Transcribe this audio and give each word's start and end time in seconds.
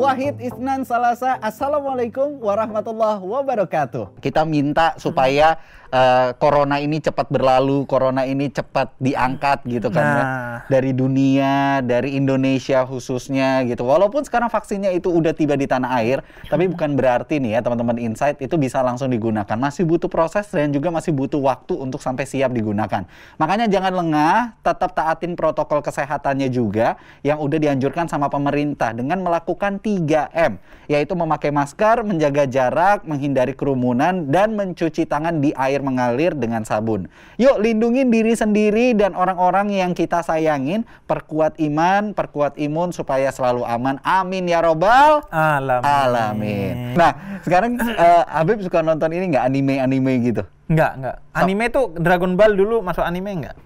Wahid 0.00 0.40
Isnan 0.40 0.88
Salasa. 0.88 1.36
Assalamualaikum 1.44 2.40
warahmatullahi 2.40 3.20
wabarakatuh. 3.20 4.16
Kita 4.24 4.48
minta 4.48 4.96
supaya 4.96 5.60
uh, 5.92 6.32
corona 6.40 6.80
ini 6.80 7.04
cepat 7.04 7.28
berlalu, 7.28 7.84
corona 7.84 8.24
ini 8.24 8.48
cepat 8.48 8.96
diangkat 8.96 9.68
gitu 9.68 9.92
kan 9.92 10.00
ya. 10.00 10.16
Nah. 10.16 10.58
dari 10.72 10.96
dunia, 10.96 11.84
dari 11.84 12.16
Indonesia 12.16 12.88
khususnya 12.88 13.60
gitu. 13.68 13.84
Walaupun 13.84 14.24
sekarang 14.24 14.48
vaksinnya 14.48 14.88
itu 14.96 15.12
udah 15.12 15.36
tiba 15.36 15.52
di 15.52 15.68
tanah 15.68 16.00
air, 16.00 16.24
tapi 16.48 16.72
bukan 16.72 16.96
berarti 16.96 17.36
nih 17.36 17.58
ya 17.58 17.60
teman-teman 17.60 18.00
Insight 18.00 18.40
itu 18.40 18.56
bisa 18.56 18.80
langsung 18.80 19.12
digunakan. 19.12 19.56
Masih 19.60 19.84
butuh 19.84 20.08
proses 20.08 20.48
dan 20.48 20.72
juga 20.72 20.88
masih 20.88 21.12
butuh 21.12 21.44
waktu 21.44 21.76
untuk 21.76 22.00
sampai 22.00 22.24
siap 22.24 22.56
digunakan. 22.56 23.04
Makanya 23.36 23.68
jangan 23.68 23.92
lengah, 23.92 24.56
tetap 24.64 24.96
taatin 24.96 25.36
protokol 25.36 25.84
kesehatannya 25.84 26.48
juga 26.48 26.96
yang 27.20 27.36
udah 27.36 27.60
dianjurkan 27.60 28.08
sama 28.08 28.32
pemerintah 28.32 28.96
dengan 28.96 29.20
melakukan 29.20 29.82
3M, 29.90 30.62
yaitu 30.86 31.12
memakai 31.12 31.50
masker, 31.50 32.02
menjaga 32.02 32.46
jarak, 32.46 33.02
menghindari 33.02 33.50
kerumunan 33.50 34.30
dan 34.30 34.54
mencuci 34.54 35.02
tangan 35.02 35.42
di 35.42 35.50
air 35.52 35.82
mengalir 35.82 36.30
dengan 36.32 36.62
sabun. 36.62 37.10
Yuk 37.36 37.58
lindungin 37.58 38.06
diri 38.08 38.32
sendiri 38.32 38.94
dan 38.94 39.12
orang-orang 39.12 39.72
yang 39.72 39.90
kita 39.90 40.22
sayangin, 40.22 40.86
perkuat 41.04 41.58
iman, 41.58 42.14
perkuat 42.14 42.54
imun 42.56 42.94
supaya 42.94 43.34
selalu 43.34 43.66
aman. 43.66 43.98
Amin 44.02 44.46
ya 44.46 44.62
robbal 44.62 45.26
Alamin. 45.26 45.82
alamin. 45.82 46.74
Nah, 46.94 47.12
sekarang 47.42 47.74
eh, 47.80 48.24
Habib 48.30 48.62
suka 48.62 48.78
nonton 48.80 49.10
ini 49.10 49.26
nggak 49.28 49.44
anime-anime 49.44 50.12
gitu? 50.22 50.42
Enggak, 50.70 50.92
enggak. 50.94 51.16
Anime 51.34 51.64
tuh 51.66 51.90
Dragon 51.98 52.38
Ball 52.38 52.54
dulu 52.54 52.78
masuk 52.78 53.02
anime 53.02 53.42
enggak? 53.42 53.56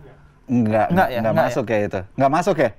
Enggak, 0.45 0.92
Nggak 0.92 1.09
ya? 1.09 1.20
nggak 1.20 1.33
Nggak 1.33 1.44
masuk 1.48 1.66
ya? 1.66 1.78
itu. 1.81 2.00
Nggak 2.16 2.33
masuk 2.33 2.56
ya? 2.61 2.70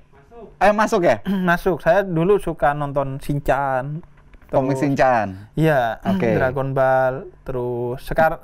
Eh 0.59 0.71
masuk 0.71 1.01
ya? 1.03 1.19
masuk. 1.49 1.83
Saya 1.83 2.01
dulu 2.05 2.39
suka 2.39 2.71
nonton 2.71 3.19
Shinchan. 3.19 4.01
Komik 4.45 4.77
Shinchan. 4.79 5.51
Iya, 5.57 5.99
Oke. 6.05 6.37
Dragon 6.37 6.71
Ball, 6.71 7.27
terus 7.43 7.99
sekarang 8.05 8.39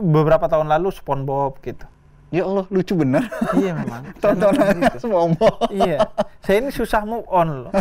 beberapa 0.00 0.48
tahun 0.48 0.66
lalu 0.66 0.90
SpongeBob 0.90 1.60
gitu. 1.62 1.86
Ya 2.32 2.48
Allah, 2.48 2.64
lucu 2.72 2.96
bener. 2.96 3.28
Iya 3.52 3.76
memang. 3.76 4.02
Tontonannya 4.22 4.88
gitu. 4.96 5.06
SpongeBob. 5.06 5.68
iya. 5.70 6.08
Saya 6.40 6.64
ini 6.64 6.70
susah 6.72 7.04
move 7.04 7.28
on 7.28 7.68
loh. 7.68 7.72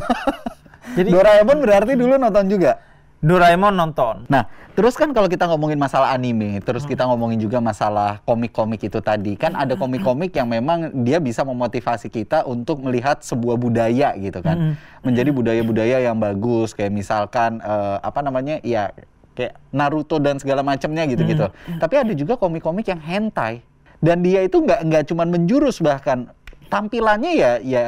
Jadi 0.97 1.07
Doraemon 1.07 1.63
berarti 1.63 1.95
dulu 1.95 2.19
nonton 2.19 2.51
juga. 2.51 2.75
Doraemon 3.21 3.77
nonton. 3.77 4.25
Nah, 4.33 4.49
terus 4.73 4.97
kan 4.97 5.13
kalau 5.13 5.29
kita 5.29 5.45
ngomongin 5.45 5.77
masalah 5.77 6.09
anime, 6.09 6.57
terus 6.65 6.81
Hmm. 6.83 6.89
kita 6.89 7.05
ngomongin 7.05 7.37
juga 7.37 7.61
masalah 7.61 8.17
komik-komik 8.25 8.81
itu 8.81 8.97
tadi, 8.97 9.37
kan 9.37 9.53
ada 9.53 9.77
Hmm. 9.77 9.85
komik-komik 9.85 10.33
yang 10.33 10.49
memang 10.49 11.05
dia 11.05 11.21
bisa 11.21 11.45
memotivasi 11.45 12.09
kita 12.09 12.49
untuk 12.49 12.81
melihat 12.81 13.21
sebuah 13.21 13.61
budaya 13.61 14.17
gitu 14.17 14.41
kan, 14.41 14.57
Hmm. 14.57 14.73
menjadi 15.05 15.29
budaya-budaya 15.29 16.01
yang 16.01 16.17
bagus, 16.17 16.73
kayak 16.73 16.89
misalkan 16.89 17.61
eh, 17.61 17.97
apa 18.01 18.25
namanya, 18.25 18.57
ya 18.65 18.89
kayak 19.37 19.53
Naruto 19.69 20.17
dan 20.17 20.41
segala 20.41 20.65
macamnya 20.65 21.05
gitu-gitu. 21.05 21.45
Hmm. 21.45 21.77
Tapi 21.77 22.01
ada 22.01 22.13
juga 22.17 22.41
komik-komik 22.41 22.89
yang 22.89 22.99
hentai, 22.99 23.61
dan 24.01 24.25
dia 24.25 24.41
itu 24.41 24.57
nggak 24.57 24.81
nggak 24.81 25.03
cuman 25.05 25.29
menjurus 25.29 25.77
bahkan 25.77 26.25
tampilannya 26.73 27.37
ya 27.37 27.51
ya 27.61 27.85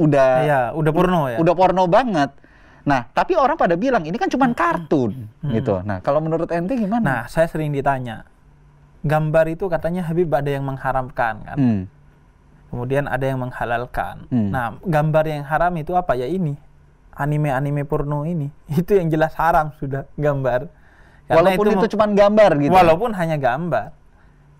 udah 0.00 0.28
Iya, 0.40 0.60
udah 0.72 0.92
porno 0.96 1.22
ya. 1.28 1.36
udah 1.36 1.52
porno 1.54 1.84
banget. 1.84 2.32
Nah, 2.84 3.08
tapi 3.10 3.32
orang 3.32 3.56
pada 3.56 3.74
bilang 3.74 4.04
ini 4.04 4.12
kan 4.14 4.28
cuma 4.28 4.44
kartun 4.52 5.28
gitu. 5.42 5.80
Nah, 5.80 6.04
kalau 6.04 6.20
menurut 6.20 6.52
ente 6.52 6.76
gimana? 6.76 7.00
Nah, 7.00 7.22
saya 7.26 7.48
sering 7.48 7.72
ditanya. 7.72 8.28
Gambar 9.00 9.48
itu 9.48 9.68
katanya 9.68 10.04
Habib 10.04 10.28
ada 10.28 10.48
yang 10.48 10.64
mengharamkan 10.64 11.34
kan. 11.42 11.56
Hmm. 11.56 11.82
Kemudian 12.68 13.04
ada 13.06 13.24
yang 13.24 13.40
menghalalkan. 13.40 14.28
Hmm. 14.28 14.48
Nah, 14.50 14.76
gambar 14.80 15.24
yang 15.24 15.44
haram 15.44 15.72
itu 15.76 15.92
apa 15.92 16.12
ya 16.12 16.24
ini? 16.24 16.56
Anime-anime 17.14 17.86
porno 17.86 18.26
ini. 18.26 18.50
Itu 18.80 18.98
yang 18.98 19.06
jelas 19.06 19.38
haram 19.38 19.70
sudah 19.78 20.02
gambar. 20.18 20.66
Walaupun 21.24 21.64
itu, 21.64 21.78
mem- 21.78 21.88
cuma 21.88 22.06
gambar 22.10 22.50
gitu. 22.58 22.74
walaupun 22.74 23.14
hanya 23.14 23.38
gambar. 23.38 23.94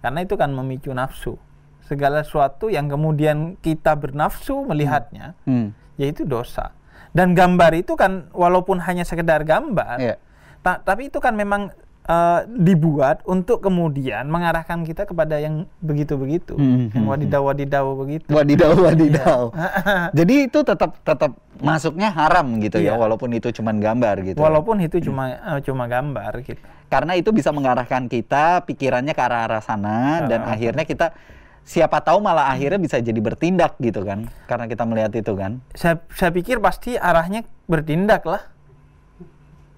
Karena 0.01 0.23
itu 0.23 0.33
kan 0.33 0.49
memicu 0.49 0.95
nafsu. 0.95 1.37
Segala 1.84 2.25
sesuatu 2.25 2.73
yang 2.73 2.89
kemudian 2.89 3.61
kita 3.61 3.93
bernafsu 3.93 4.65
melihatnya, 4.65 5.37
Hmm. 5.45 5.77
yaitu 6.01 6.25
dosa. 6.25 6.73
Dan 7.15 7.33
gambar 7.33 7.73
itu 7.73 7.95
kan 7.95 8.27
walaupun 8.35 8.83
hanya 8.83 9.07
sekedar 9.07 9.47
gambar, 9.47 9.97
Iya. 9.97 10.15
ta- 10.61 10.83
tapi 10.83 11.09
itu 11.09 11.23
kan 11.23 11.33
memang 11.33 11.71
eh, 12.05 12.41
dibuat 12.61 13.25
untuk 13.25 13.65
kemudian 13.65 14.29
mengarahkan 14.29 14.85
kita 14.85 15.09
kepada 15.09 15.41
yang 15.41 15.65
begitu-begitu, 15.81 16.53
Hmm, 16.53 16.93
yang 16.93 17.09
hmm, 17.09 17.13
wadidaw-wadidaw 17.17 17.87
begitu. 17.97 18.29
Wadidaw, 18.29 18.77
wadidaw. 18.77 19.41
Iya. 19.49 20.13
Jadi 20.21 20.35
itu 20.45 20.61
tetap 20.61 21.01
tetap 21.01 21.33
masuknya 21.57 22.13
haram 22.13 22.61
gitu 22.61 22.77
ya, 22.77 22.93
Iya. 22.93 23.01
walaupun 23.01 23.33
itu 23.33 23.49
cuma 23.55 23.73
gambar 23.73 24.21
gitu. 24.21 24.37
Walaupun 24.37 24.85
itu 24.85 25.01
cuma 25.01 25.33
eh, 25.33 25.61
cuma 25.65 25.89
gambar 25.89 26.45
gitu. 26.45 26.61
Karena 26.93 27.17
itu 27.17 27.33
bisa 27.33 27.49
mengarahkan 27.51 28.05
kita 28.07 28.69
pikirannya 28.69 29.17
ke 29.17 29.23
arah-arah 29.25 29.65
sana 29.65 30.29
dan 30.29 30.45
akhirnya 30.45 30.85
kita 30.85 31.17
siapa 31.65 31.99
tahu 31.99 32.21
malah 32.21 32.47
akhirnya 32.47 32.77
bisa 32.77 33.01
jadi 33.01 33.17
bertindak 33.17 33.75
gitu 33.79 34.05
kan. 34.05 34.29
Karena 34.45 34.65
kita 34.65 34.85
melihat 34.85 35.13
itu 35.13 35.33
kan. 35.33 35.59
Saya, 35.73 35.99
saya 36.13 36.31
pikir 36.31 36.61
pasti 36.61 36.95
arahnya 36.95 37.43
bertindak 37.65 38.23
lah. 38.23 38.45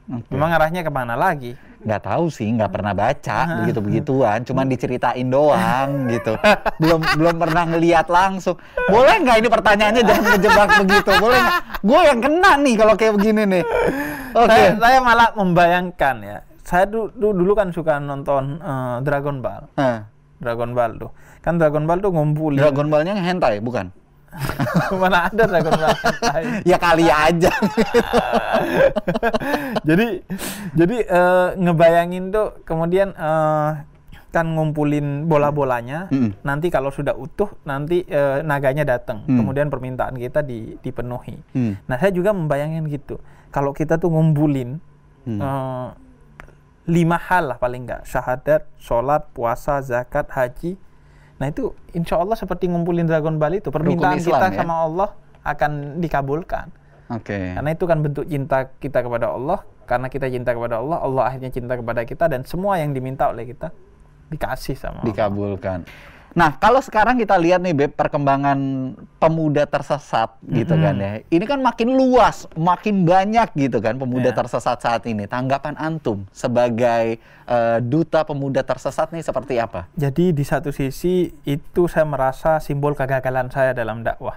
Oke. 0.06 0.30
Memang 0.30 0.50
arahnya 0.52 0.82
ke 0.82 0.90
mana 0.90 1.14
lagi? 1.14 1.54
nggak 1.76 2.02
tahu 2.02 2.26
sih 2.26 2.50
nggak 2.50 2.72
pernah 2.74 2.98
baca 2.98 3.62
begitu 3.62 3.78
begituan 3.78 4.42
cuman 4.42 4.66
diceritain 4.66 5.22
doang 5.22 6.10
gitu 6.10 6.34
belum 6.82 6.98
belum 7.14 7.36
pernah 7.38 7.62
ngeliat 7.62 8.10
langsung 8.10 8.58
boleh 8.90 9.22
nggak 9.22 9.36
ini 9.38 9.46
pertanyaannya 9.46 10.02
jangan 10.02 10.24
kejebak 10.34 10.68
begitu 10.82 11.10
boleh 11.14 11.38
nggak 11.38 11.58
gue 11.86 12.00
yang 12.02 12.18
kena 12.18 12.52
nih 12.58 12.74
kalau 12.74 12.94
kayak 12.98 13.12
begini 13.14 13.42
nih 13.46 13.62
oke 14.34 14.50
Saya, 14.50 14.68
saya 14.74 14.98
malah 14.98 15.28
membayangkan 15.38 16.16
ya. 16.18 16.38
Saya 16.66 16.84
du- 16.90 17.12
du- 17.14 17.36
dulu 17.36 17.54
kan 17.54 17.70
suka 17.70 18.02
nonton 18.02 18.58
eh, 18.58 18.96
Dragon 19.06 19.38
Ball. 19.38 19.70
Nah, 19.78 20.10
Dragon 20.36 20.70
Ball 20.72 20.90
tuh. 20.96 21.10
Kan 21.40 21.56
Dragon 21.56 21.84
Ball 21.84 21.98
tuh 21.98 22.10
ngumpulin. 22.10 22.58
Dragon 22.58 22.86
Ball-nya 22.86 23.14
hentai 23.14 23.58
bukan 23.58 23.90
Mana 25.00 25.26
ada 25.26 25.42
Dragon 25.44 25.72
Ball 25.72 25.96
hentai. 25.96 26.42
ya 26.68 26.76
kali 26.76 27.04
aja 27.06 27.48
jadi 29.82 30.06
jadi 30.72 30.96
eh, 31.02 31.46
ngebayangin 31.56 32.24
tuh 32.28 32.46
kemudian 32.62 33.10
eh, 33.12 33.70
kan 34.28 34.44
ngumpulin 34.46 35.24
bola-bolanya 35.24 36.10
Mm-mm. 36.12 36.36
nanti 36.42 36.68
kalau 36.68 36.90
sudah 36.90 37.14
utuh 37.16 37.48
nanti 37.64 38.04
eh, 38.04 38.42
naganya 38.42 38.84
datang 38.84 39.22
Hmm. 39.24 39.40
kemudian 39.40 39.66
permintaan 39.66 40.14
kita 40.14 40.42
di- 40.42 40.76
dipenuhi 40.78 41.34
Hmm. 41.54 41.72
nah 41.86 41.96
saya 41.96 42.12
juga 42.12 42.30
membayangin 42.30 42.84
gitu 42.86 43.16
kalau 43.48 43.72
kita 43.72 43.96
tuh 43.96 44.12
ngumpulin 44.12 44.76
Hmm. 45.24 45.38
eh, 45.40 45.86
lima 46.86 47.18
hal 47.18 47.54
lah 47.54 47.58
paling 47.58 47.86
enggak 47.86 48.06
syahadat 48.06 48.66
sholat 48.78 49.26
puasa 49.34 49.82
zakat 49.82 50.30
haji 50.30 50.78
nah 51.36 51.50
itu 51.50 51.74
insya 51.92 52.16
Allah 52.16 52.38
seperti 52.38 52.70
ngumpulin 52.70 53.04
Dragon 53.04 53.36
Ball 53.36 53.60
itu 53.60 53.68
permintaan 53.68 54.16
Islam 54.16 54.40
kita 54.40 54.46
ya? 54.54 54.56
sama 54.62 54.74
Allah 54.86 55.10
akan 55.44 56.00
dikabulkan 56.00 56.72
oke 57.12 57.38
karena 57.58 57.70
itu 57.74 57.84
kan 57.84 57.98
bentuk 58.02 58.24
cinta 58.26 58.70
kita 58.78 59.02
kepada 59.02 59.30
Allah. 59.30 59.62
Karena 59.86 60.10
kita 60.10 60.26
cinta 60.26 60.50
kepada 60.50 60.82
Allah, 60.82 60.98
Allah 60.98 61.30
akhirnya 61.30 61.46
cinta 61.54 61.78
kepada 61.78 62.02
kita 62.02 62.26
dan 62.26 62.42
semua 62.42 62.74
yang 62.74 62.90
diminta 62.90 63.30
oleh 63.30 63.46
kita 63.46 63.70
dikasih 64.34 64.74
sama 64.74 65.06
Allah. 65.06 65.14
Nah, 66.36 66.52
kalau 66.60 66.84
sekarang 66.84 67.16
kita 67.16 67.32
lihat 67.40 67.64
nih 67.64 67.72
Beb 67.72 67.96
perkembangan 67.96 68.60
pemuda 69.16 69.64
tersesat 69.64 70.36
gitu 70.44 70.76
kan 70.76 70.92
ya. 70.94 71.24
Ini 71.26 71.44
kan 71.48 71.64
makin 71.64 71.96
luas, 71.96 72.44
makin 72.52 73.08
banyak 73.08 73.56
gitu 73.56 73.80
kan 73.80 73.96
pemuda 73.96 74.28
Ya. 74.28 74.36
tersesat 74.36 74.76
saat 74.76 75.08
ini. 75.08 75.24
Tanggapan 75.24 75.80
antum 75.80 76.28
sebagai 76.28 77.16
eh, 77.46 77.78
duta 77.80 78.20
pemuda 78.20 78.60
tersesat 78.60 79.16
nih 79.16 79.24
seperti 79.24 79.56
apa? 79.56 79.88
Jadi 79.96 80.36
di 80.36 80.44
satu 80.44 80.68
sisi 80.68 81.32
itu 81.42 81.88
saya 81.88 82.04
merasa 82.04 82.60
simbol 82.60 82.92
kegagalan 82.92 83.48
saya 83.48 83.72
dalam 83.72 84.04
dakwah. 84.04 84.36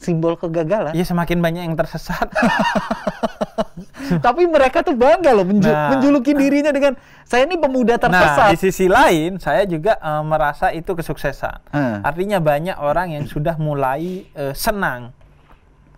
Simbol 0.00 0.40
kegagalan. 0.40 0.96
Iya 0.96 1.04
semakin 1.04 1.44
banyak 1.44 1.62
yang 1.68 1.76
tersesat. 1.76 2.24
Tapi 4.20 4.44
mereka 4.44 4.80
tuh 4.80 4.92
bangga 4.92 5.30
loh 5.30 5.42
menju- 5.42 5.66
Nah. 5.66 5.90
menjuluki 5.92 6.32
dirinya 6.32 6.68
dengan 6.68 6.94
saya 7.22 7.44
ini 7.44 7.54
pemuda 7.54 7.96
nah 7.96 8.02
tersesat. 8.04 8.48
di 8.50 8.58
sisi 8.58 8.86
lain 8.86 9.36
saya 9.36 9.64
juga 9.64 9.96
eh, 9.96 10.22
merasa 10.22 10.70
itu 10.70 10.90
kesuksesan. 10.90 11.70
Hmm. 11.70 11.98
Artinya 12.00 12.38
banyak 12.38 12.76
orang 12.76 13.12
yang 13.12 13.24
sudah 13.24 13.56
mulai 13.56 14.28
eh, 14.28 14.52
senang. 14.52 15.10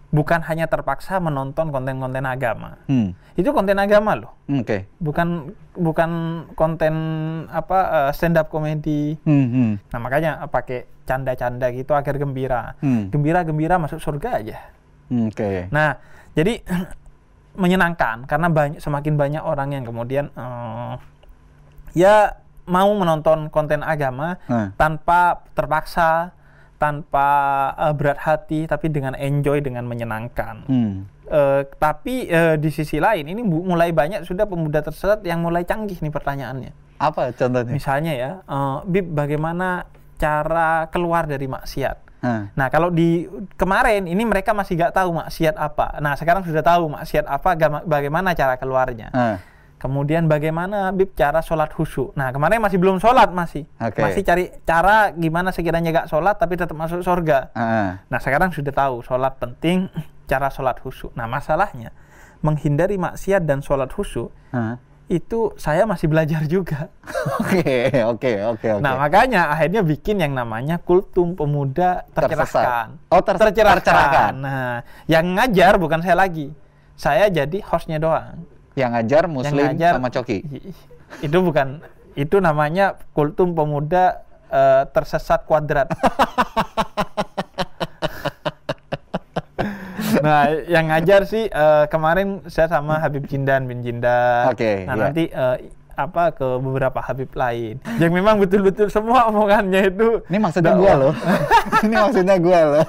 Bukan 0.06 0.38
hanya 0.40 0.64
terpaksa 0.64 1.18
menonton 1.18 1.68
konten-konten 1.68 2.24
agama. 2.24 2.78
Hmm, 2.86 3.12
Itu 3.34 3.50
konten 3.50 3.76
agama 3.76 4.14
loh. 4.14 4.32
Oke. 4.48 4.86
bukan 4.96 5.50
bukan 5.74 6.10
konten 6.54 6.94
apa 7.50 7.78
stand 8.10 8.34
up 8.34 8.46
komedi. 8.46 9.18
Hmm, 9.22 9.46
hmm. 9.46 9.70
Nah, 9.86 9.98
makanya 9.98 10.40
eh, 10.40 10.48
pakai 10.48 10.78
canda-canda 11.04 11.68
gitu 11.70 11.92
agar 11.92 12.16
gembira. 12.16 12.78
Hmm. 12.78 13.10
Gembira-gembira 13.10 13.76
masuk 13.76 13.98
surga 13.98 14.40
aja. 14.40 14.58
Hmm, 15.06 15.28
Oke. 15.28 15.68
Nah, 15.68 15.98
jadi 16.32 16.62
menyenangkan 17.56 18.28
karena 18.28 18.48
banyak 18.48 18.78
semakin 18.78 19.16
banyak 19.16 19.42
orang 19.42 19.72
yang 19.72 19.84
kemudian 19.84 20.28
eh, 20.32 20.94
ya 21.96 22.36
mau 22.66 22.90
menonton 22.92 23.48
konten 23.48 23.80
agama 23.80 24.36
Hmm. 24.50 24.74
tanpa 24.74 25.42
terpaksa, 25.54 26.34
tanpa 26.76 27.28
eh, 27.78 27.94
berat 27.96 28.20
hati 28.20 28.68
tapi 28.68 28.92
dengan 28.92 29.16
enjoy 29.16 29.64
dengan 29.64 29.88
menyenangkan. 29.88 30.68
Hmm. 30.68 31.08
Eh, 31.26 31.62
tapi 31.82 32.30
eh, 32.30 32.54
di 32.54 32.70
sisi 32.70 33.02
lain 33.02 33.26
ini 33.26 33.42
mulai 33.42 33.90
banyak 33.90 34.22
sudah 34.22 34.46
pemuda 34.46 34.78
tersesat 34.78 35.26
yang 35.26 35.42
mulai 35.42 35.66
canggih 35.66 35.98
nih 35.98 36.14
pertanyaannya. 36.14 36.72
Apa 36.96 37.34
contohnya? 37.34 37.72
Misalnya 37.74 38.12
ya, 38.14 38.30
eh, 38.46 38.76
Bib 38.86 39.10
bagaimana 39.10 39.90
cara 40.16 40.86
keluar 40.88 41.26
dari 41.26 41.50
maksiat? 41.50 42.05
Hah. 42.26 42.50
Nah 42.58 42.66
kalau 42.74 42.90
di 42.90 43.30
kemarin 43.54 44.10
ini 44.10 44.26
mereka 44.26 44.50
masih 44.50 44.74
nggak 44.74 44.98
tahu 44.98 45.14
maksiat 45.14 45.54
apa. 45.54 46.02
Nah 46.02 46.18
sekarang 46.18 46.42
sudah 46.42 46.66
tahu 46.66 46.90
maksiat 46.90 47.22
apa, 47.30 47.54
bagaimana 47.86 48.34
cara 48.34 48.58
keluarnya. 48.58 49.14
Hah. 49.14 49.38
Kemudian 49.76 50.26
bagaimana 50.26 50.90
Bib 50.90 51.14
cara 51.14 51.38
sholat 51.44 51.70
khusyuk. 51.70 52.16
Nah 52.18 52.34
kemarin 52.34 52.58
masih 52.58 52.80
belum 52.82 52.98
sholat 52.98 53.30
masih, 53.30 53.68
Oke. 53.78 54.02
masih 54.02 54.26
cari 54.26 54.50
cara 54.66 55.14
gimana 55.14 55.54
sekiranya 55.54 55.92
nggak 55.94 56.08
sholat 56.10 56.34
tapi 56.34 56.58
tetap 56.58 56.74
masuk 56.74 57.06
surga. 57.06 57.54
Hah. 57.54 58.02
Nah 58.10 58.18
sekarang 58.18 58.50
sudah 58.50 58.74
tahu 58.74 59.06
sholat 59.06 59.38
penting, 59.38 59.86
cara 60.30 60.50
sholat 60.50 60.82
khusyuk. 60.82 61.14
Nah 61.14 61.30
masalahnya 61.30 61.94
menghindari 62.44 63.00
maksiat 63.00 63.48
dan 63.48 63.64
sholat 63.64 63.88
khusyuk 63.92 64.28
Hah. 64.52 64.80
Itu 65.06 65.54
saya 65.54 65.86
masih 65.86 66.10
belajar 66.10 66.42
juga. 66.50 66.90
Oke, 67.38 67.94
oke, 68.02 68.32
oke, 68.54 68.68
oke. 68.78 68.82
Nah 68.82 68.98
makanya 68.98 69.54
akhirnya 69.54 69.86
bikin 69.86 70.18
yang 70.18 70.34
namanya 70.34 70.82
kultum 70.82 71.38
pemuda 71.38 72.02
tercerahkan. 72.10 72.98
Tersesat. 72.98 73.14
Oh, 73.14 73.22
ter- 73.22 73.38
tercerahkan. 73.38 74.34
Nah 74.34 74.82
yang 75.06 75.38
ngajar 75.38 75.78
bukan 75.78 76.02
saya 76.02 76.18
lagi, 76.18 76.50
saya 76.98 77.30
jadi 77.30 77.58
hostnya 77.62 78.02
doang. 78.02 78.42
Yang 78.74 78.90
ngajar 78.98 79.22
Yang 79.24 79.32
Muslim 79.32 79.64
ngajar 79.70 79.92
sama 79.94 80.08
Coki. 80.10 80.38
Itu 81.26 81.38
bukan, 81.38 81.86
itu 82.18 82.42
namanya 82.42 82.98
kultum 83.14 83.54
pemuda 83.54 84.26
eh, 84.50 84.90
tersesat 84.90 85.46
kuadrat. 85.46 85.86
nah, 90.26 90.50
yang 90.66 90.90
ngajar 90.90 91.22
sih 91.24 91.46
eh, 91.46 91.84
kemarin 91.86 92.42
saya 92.50 92.66
sama 92.66 92.98
Habib 92.98 93.30
Jindan 93.30 93.70
bin 93.70 93.86
Jindan. 93.86 94.50
Oke, 94.50 94.82
Nah, 94.84 94.94
iya. 94.98 95.02
nanti 95.06 95.24
eh, 95.30 95.56
apa 95.96 96.34
ke 96.34 96.44
beberapa 96.60 97.00
Habib 97.00 97.32
lain. 97.32 97.80
Yang 97.96 98.12
memang 98.12 98.36
betul-betul 98.36 98.92
semua 98.92 99.30
omongannya 99.32 99.88
itu 99.88 100.20
Ini 100.28 100.38
maksudnya 100.38 100.76
gua 100.76 100.92
loh. 100.92 101.14
Ini 101.86 101.94
maksudnya 101.96 102.36
gua 102.36 102.60
loh. 102.68 102.86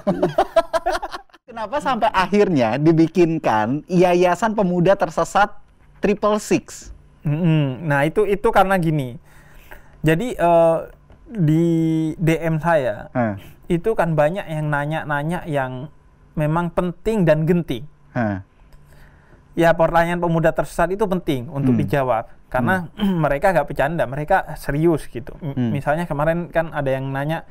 Kenapa 1.47 1.79
sampai 1.79 2.11
akhirnya 2.11 2.75
dibikinkan 2.75 3.87
Yayasan 3.87 4.53
Pemuda 4.53 4.99
Tersesat 4.99 5.55
Triple 6.03 6.37
Six? 6.37 6.91
Mm-mm. 7.23 7.87
Nah 7.87 8.03
itu 8.03 8.27
itu 8.27 8.47
karena 8.51 8.75
gini. 8.75 9.15
Jadi 10.03 10.35
eh, 10.35 10.77
di 11.27 11.65
DM 12.19 12.59
saya 12.59 13.07
itu 13.67 13.91
kan 13.95 14.15
banyak 14.15 14.47
yang 14.47 14.67
nanya-nanya 14.71 15.43
yang 15.43 15.91
memang 16.37 16.69
penting 16.69 17.25
dan 17.25 17.43
genting. 17.43 17.83
Ya 19.53 19.73
pertanyaan 19.73 20.17
pemuda 20.17 20.53
tersesat 20.53 20.93
itu 20.93 21.03
penting 21.03 21.49
untuk 21.49 21.73
Hmm. 21.73 21.81
dijawab 21.81 22.29
karena 22.47 22.93
mereka 23.25 23.49
nggak 23.49 23.65
bercanda, 23.65 24.05
mereka 24.05 24.53
serius 24.53 25.03
gitu. 25.07 25.33
M- 25.39 25.51
Hmm. 25.51 25.69
Misalnya 25.73 26.05
kemarin 26.05 26.47
kan 26.47 26.69
ada 26.69 26.87
yang 26.87 27.09
nanya, 27.09 27.41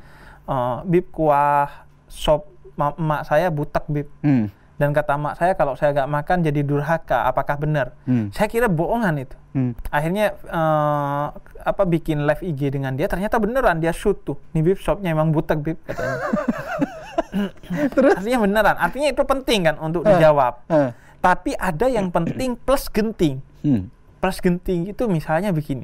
eh, 0.41 0.77
bib 0.83 1.11
kuah 1.11 1.67
sop 2.07 2.47
ma- 2.73 2.95
emak 2.95 3.21
saya 3.23 3.51
butek 3.51 3.83
bib. 3.85 4.07
Hmm. 4.23 4.47
Dan 4.77 4.93
kata 4.93 5.17
emak 5.17 5.35
saya 5.35 5.51
kalau 5.51 5.73
saya 5.73 5.91
nggak 5.91 6.07
makan 6.07 6.37
jadi 6.41 6.61
durhaka, 6.61 7.27
apakah 7.27 7.57
benar? 7.57 7.91
Hmm. 8.05 8.31
Saya 8.31 8.47
kira 8.47 8.67
bohongan 8.67 9.19
itu. 9.19 9.35
Hmm. 9.49 9.73
akhirnya 9.89 10.37
eh, 10.37 11.25
apa 11.65 11.83
bikin 11.83 12.23
live 12.23 12.45
IG 12.45 12.69
dengan 12.69 12.93
dia 12.93 13.09
ternyata 13.09 13.35
beneran 13.35 13.81
dia 13.81 13.89
shoot 13.89 14.21
tuh 14.21 14.37
nih 14.53 14.61
bib 14.61 14.77
shopnya 14.77 15.09
emang 15.09 15.33
butek 15.33 15.57
bib 15.59 15.81
katanya 15.81 16.13
Terus? 17.95 18.15
artinya 18.15 18.39
beneran 18.39 18.75
artinya 18.75 19.07
itu 19.09 19.23
penting 19.23 19.59
kan 19.63 19.75
untuk 19.77 20.03
dijawab 20.03 20.63
Hah. 20.65 20.91
tapi 21.17 21.53
ada 21.53 21.85
yang 21.85 22.07
penting 22.07 22.55
plus 22.55 22.87
genting 22.87 23.39
Hmm. 23.59 23.89
plus 24.17 24.37
genting 24.37 24.87
itu 24.87 25.03
misalnya 25.05 25.49
begini 25.49 25.83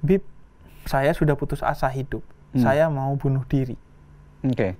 bib 0.00 0.22
saya 0.84 1.10
sudah 1.10 1.34
putus 1.34 1.60
asa 1.60 1.86
hidup 1.86 2.22
Hmm. 2.50 2.60
saya 2.60 2.86
mau 2.86 3.12
bunuh 3.12 3.42
diri 3.42 3.74
Oke. 4.42 4.76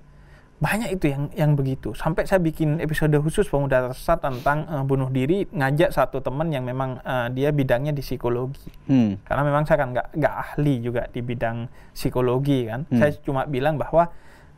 banyak 0.59 0.93
itu 0.93 1.05
yang 1.07 1.27
yang 1.33 1.51
begitu 1.53 1.91
sampai 1.91 2.23
saya 2.23 2.37
bikin 2.37 2.77
episode 2.77 3.11
khusus 3.17 3.43
pemuda 3.45 3.83
tersesat 3.83 4.19
tentang 4.19 4.63
eh, 4.63 4.79
bunuh 4.81 5.09
diri 5.09 5.43
ngajak 5.47 5.89
satu 5.89 6.19
teman 6.19 6.47
yang 6.47 6.63
memang 6.63 6.99
eh, 6.99 7.27
dia 7.31 7.49
bidangnya 7.49 7.91
di 7.91 7.99
psikologi 7.99 8.69
Hmm. 8.85 9.19
karena 9.21 9.41
memang 9.41 9.63
saya 9.63 9.77
kan 9.79 9.89
nggak 9.91 10.07
nggak 10.13 10.33
ahli 10.33 10.73
juga 10.79 11.03
di 11.07 11.19
bidang 11.19 11.65
psikologi 11.91 12.65
kan 12.65 12.85
Hmm. 12.85 12.97
saya 12.97 13.11
cuma 13.19 13.43
bilang 13.43 13.75
bahwa 13.75 14.07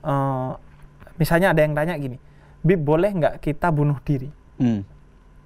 eh, 0.01 0.49
misalnya 1.15 1.51
ada 1.51 1.61
yang 1.61 1.73
tanya 1.73 1.95
gini 1.95 2.17
Bib 2.59 2.81
boleh 2.81 3.11
nggak 3.11 3.35
kita 3.39 3.69
bunuh 3.69 3.97
diri 4.01 4.29
Hmm. 4.55 4.87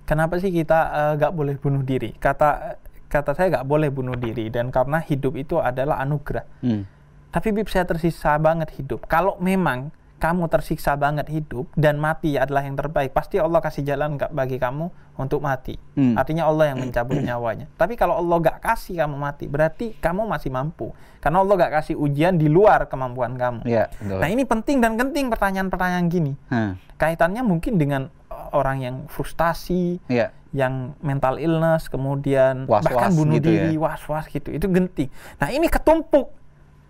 kenapa 0.06 0.38
sih 0.38 0.50
kita 0.50 0.80
eh, 0.88 1.12
nggak 1.18 1.31
boleh 1.33 1.56
bunuh 1.57 1.81
diri 1.81 2.13
kata 2.13 2.77
kata 3.10 3.33
saya 3.33 3.48
nggak 3.50 3.66
boleh 3.66 3.89
bunuh 3.89 4.13
diri 4.13 4.54
dan 4.54 4.69
karena 4.69 5.01
hidup 5.01 5.33
itu 5.33 5.57
adalah 5.57 5.98
anugerah 5.98 6.45
Hmm. 6.62 6.86
tapi 7.30 7.50
Bib 7.50 7.66
saya 7.66 7.83
tersisa 7.83 8.38
banget 8.38 8.69
hidup 8.77 9.06
kalau 9.06 9.33
memang 9.42 9.89
kamu 10.19 10.45
tersiksa 10.45 10.94
banget 10.94 11.25
hidup 11.27 11.71
dan 11.74 11.95
mati 11.95 12.36
adalah 12.36 12.62
yang 12.62 12.75
terbaik 12.75 13.10
pasti 13.10 13.36
Allah 13.36 13.57
kasih 13.57 13.81
jalan 13.81 14.19
bagi 14.30 14.56
kamu 14.56 14.88
untuk 15.16 15.39
mati 15.39 15.80
Hmm. 15.95 16.16
artinya 16.16 16.45
Allah 16.45 16.71
yang 16.71 16.80
mencabut 16.80 17.18
nyawanya 17.18 17.68
tapi 17.74 17.95
kalau 17.95 18.16
Allah 18.16 18.36
nggak 18.38 18.60
kasih 18.62 19.00
kamu 19.00 19.16
mati 19.16 19.45
berarti 19.45 19.92
kamu 19.95 20.24
masih 20.25 20.48
mampu 20.48 20.92
karena 21.18 21.39
Allah 21.39 21.56
nggak 21.57 21.74
kasih 21.74 21.95
ujian 21.95 22.36
di 22.36 22.48
luar 22.48 22.86
kemampuan 22.86 23.33
kamu 23.33 23.63
betul. 23.63 24.16
nah 24.16 24.27
ini 24.27 24.44
penting 24.44 24.80
dan 24.80 24.95
genting 24.95 25.27
pertanyaan-pertanyaan 25.27 26.06
gini 26.06 26.33
Hah. 26.48 26.75
kaitannya 26.95 27.42
mungkin 27.42 27.75
dengan 27.75 28.01
uh, 28.27 28.51
orang 28.54 28.80
yang 28.80 28.95
frustasi 29.07 30.00
Iya. 30.07 30.31
yang 30.50 30.95
mental 31.00 31.36
illness 31.36 31.86
kemudian 31.88 32.63
Was-was 32.65 32.88
bahkan 32.89 33.12
bunuh 33.13 33.36
gitu 33.36 33.50
ya. 33.50 33.68
diri 33.68 33.75
was-was 33.75 34.25
gitu 34.25 34.50
itu 34.50 34.65
genting 34.65 35.12
nah 35.36 35.48
ini 35.48 35.68
ketumpuk 35.68 36.31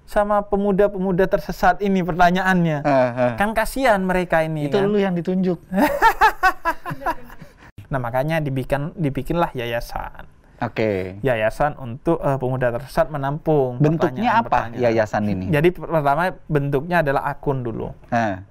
sama 0.09 0.41
pemuda-pemuda 0.41 1.29
tersesat 1.29 1.77
ini 1.79 2.01
pertanyaannya 2.01 2.81
kan 3.37 3.53
kasihan 3.53 4.01
mereka 4.01 4.41
ini 4.41 4.65
Itu 4.65 4.81
kan? 4.81 4.89
lu 4.89 4.97
yang 4.97 5.13
ditunjuk. 5.13 5.61
nah 7.89 7.97
makanya 7.97 8.37
dibikin 8.37 8.93
dibikinlah 8.93 9.49
yayasan 9.53 10.25
Oke. 10.59 11.17
yayasan 11.21 11.73
untuk 11.77 12.17
eh, 12.19 12.37
pemuda 12.37 12.69
tersesat 12.71 13.09
menampung 13.09 13.77
Bentuknya 13.77 14.41
apa 14.41 14.69
yayasan 14.73 15.25
ini? 15.25 15.45
jadi 15.49 15.69
pertama 15.71 16.33
bentuknya 16.45 17.01
adalah 17.01 17.25
akun 17.25 17.61
dulu 17.61 17.93
Hah. 18.09 18.45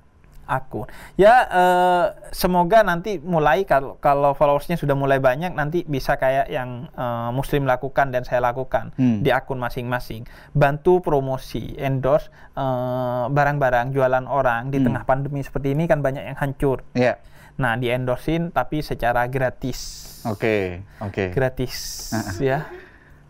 Akun. 0.49 0.89
Ya 1.15 1.45
eh, 1.45 2.05
semoga 2.31 2.81
nanti 2.81 3.21
mulai 3.21 3.63
kalau 3.63 4.01
kalau 4.01 4.33
followersnya 4.33 4.75
sudah 4.75 4.97
mulai 4.97 5.21
banyak 5.21 5.53
nanti 5.53 5.85
bisa 5.85 6.17
kayak 6.17 6.49
yang 6.49 6.89
eh, 6.91 7.31
Muslim 7.31 7.63
lakukan 7.63 8.09
dan 8.09 8.25
saya 8.25 8.41
lakukan 8.41 8.91
Hmm. 8.97 9.21
di 9.21 9.29
akun 9.29 9.61
masing-masing. 9.61 10.25
Bantu 10.51 10.99
promosi, 10.99 11.77
endorse 11.77 12.27
eh, 12.55 13.25
barang-barang 13.29 13.93
jualan 13.93 14.25
orang 14.25 14.73
di 14.73 14.81
Hmm. 14.81 14.91
tengah 14.91 15.05
pandemi 15.05 15.45
seperti 15.45 15.77
ini 15.77 15.85
kan 15.85 16.01
banyak 16.01 16.25
yang 16.25 16.39
hancur. 16.41 16.81
Iya. 16.97 17.21
Nah 17.59 17.77
di 17.77 17.91
endorsein 17.91 18.49
tapi 18.49 18.81
secara 18.81 19.27
gratis, 19.27 19.79
Oke. 20.25 20.81
Oke. 20.99 21.31
gratis 21.31 21.75
Uh-uh. 22.11 22.39
ya. 22.41 22.59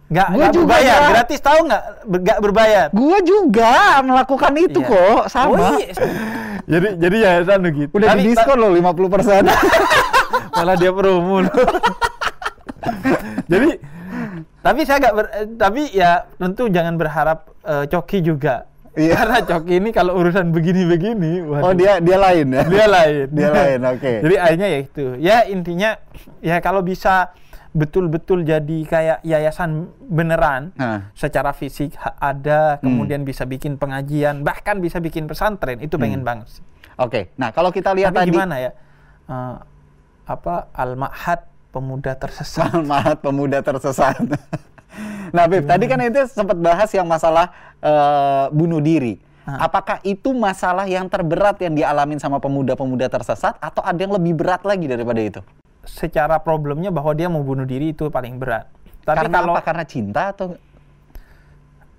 Nggak, 0.09 0.27
Gua 0.27 0.37
nggak 0.39 0.53
juga, 0.57 0.65
berbayar, 0.73 1.01
gratis 1.13 1.41
tahu 1.41 1.59
nggak? 1.69 1.83
Ber- 2.03 2.23
Nggak 2.25 2.39
berbayar. 2.41 2.87
Gua 2.91 3.19
juga 3.21 3.73
melakukan 4.01 4.53
itu 4.57 4.81
Iya. 4.81 4.89
kok, 4.89 5.23
sama. 5.29 5.53
Oh, 5.53 5.77
iya. 5.77 5.93
jadi 6.65 6.89
jadi 6.97 7.17
yayasan 7.23 7.59
begitu. 7.61 7.93
Udah 7.93 8.17
di 8.17 8.25
diskon 8.27 8.57
loh 8.57 8.73
50%. 8.73 9.45
malah 10.57 10.75
dia 10.75 10.91
promo. 10.91 11.45
Jadi 13.47 13.69
tapi 14.59 14.81
saya 14.83 14.97
nggak 14.99 15.15
ber- 15.15 15.33
eh, 15.33 15.47
tapi 15.55 15.83
ya 15.93 16.11
tentu 16.35 16.67
jangan 16.69 16.97
berharap 16.97 17.39
eh, 17.63 17.85
Coki 17.87 18.19
juga. 18.21 18.65
Iya. 18.99 19.15
Karena 19.15 19.39
Coki 19.41 19.75
ini 19.77 19.91
kalau 19.93 20.19
urusan 20.19 20.51
begini-begini, 20.51 21.45
waduh, 21.45 21.63
oh, 21.63 21.73
dia 21.73 22.01
dia 22.01 22.19
lain 22.19 22.47
ya. 22.51 22.63
dia 22.67 22.87
lain. 22.87 23.27
Dia 23.31 23.49
lain, 23.49 23.79
oke. 23.87 24.13
Jadi 24.25 24.35
akhirnya 24.37 24.69
ya 24.69 24.79
itu. 24.81 25.05
Ya 25.21 25.37
intinya 25.47 25.91
ya 26.41 26.57
kalau 26.59 26.83
bisa 26.83 27.31
betul-betul 27.77 28.43
jadi 28.49 28.79
kayak 28.89 29.19
yayasan 29.23 29.93
beneran 30.09 30.73
Hah. 30.81 31.13
secara 31.13 31.53
fisik 31.53 31.95
ada 32.17 32.81
kemudian 32.81 33.23
bisa 33.29 33.45
bikin 33.45 33.77
pengajian 33.77 34.41
bahkan 34.41 34.81
bisa 34.81 34.99
bikin 34.99 35.29
pesantren 35.29 35.79
itu 35.85 36.01
pengen 36.01 36.25
banget 36.25 36.49
sih. 36.49 36.65
Oke. 36.99 37.31
Nah, 37.39 37.55
kalau 37.55 37.71
kita 37.71 37.95
lihat 37.95 38.11
Tapi 38.11 38.27
tadi 38.27 38.31
gimana 38.35 38.57
ya? 38.59 38.71
Eh, 39.31 39.57
apa 40.27 40.67
al-ma'had 40.75 41.47
pemuda 41.71 42.19
tersesat. 42.19 42.75
Mahat 42.83 43.23
pemuda 43.23 43.63
tersesat. 43.63 44.19
nah, 45.37 45.47
Bib, 45.47 45.65
tadi 45.65 45.85
kan 45.87 46.03
itu 46.03 46.27
sempat 46.27 46.59
bahas 46.59 46.91
yang 46.91 47.07
masalah 47.07 47.55
eh, 47.79 48.47
bunuh 48.51 48.83
diri. 48.83 49.23
Apakah 49.49 50.05
itu 50.05 50.37
masalah 50.37 50.85
yang 50.85 51.09
terberat 51.09 51.57
yang 51.65 51.73
dialamin 51.73 52.21
sama 52.21 52.37
pemuda-pemuda 52.37 53.09
tersesat 53.09 53.57
atau 53.65 53.81
ada 53.81 53.97
yang 53.97 54.13
lebih 54.13 54.37
berat 54.37 54.61
lagi 54.61 54.85
daripada 54.85 55.25
itu? 55.25 55.41
Secara 55.89 56.37
problemnya 56.39 56.93
bahwa 56.93 57.11
dia 57.13 57.27
mau 57.27 57.41
bunuh 57.41 57.65
diri 57.65 57.91
itu 57.91 58.07
paling 58.07 58.37
berat. 58.37 58.69
Tapi 59.03 59.25
karena 59.25 59.35
kalau 59.35 59.53
apa? 59.57 59.63
Karena 59.65 59.85
cinta 59.85 60.31
atau 60.31 60.55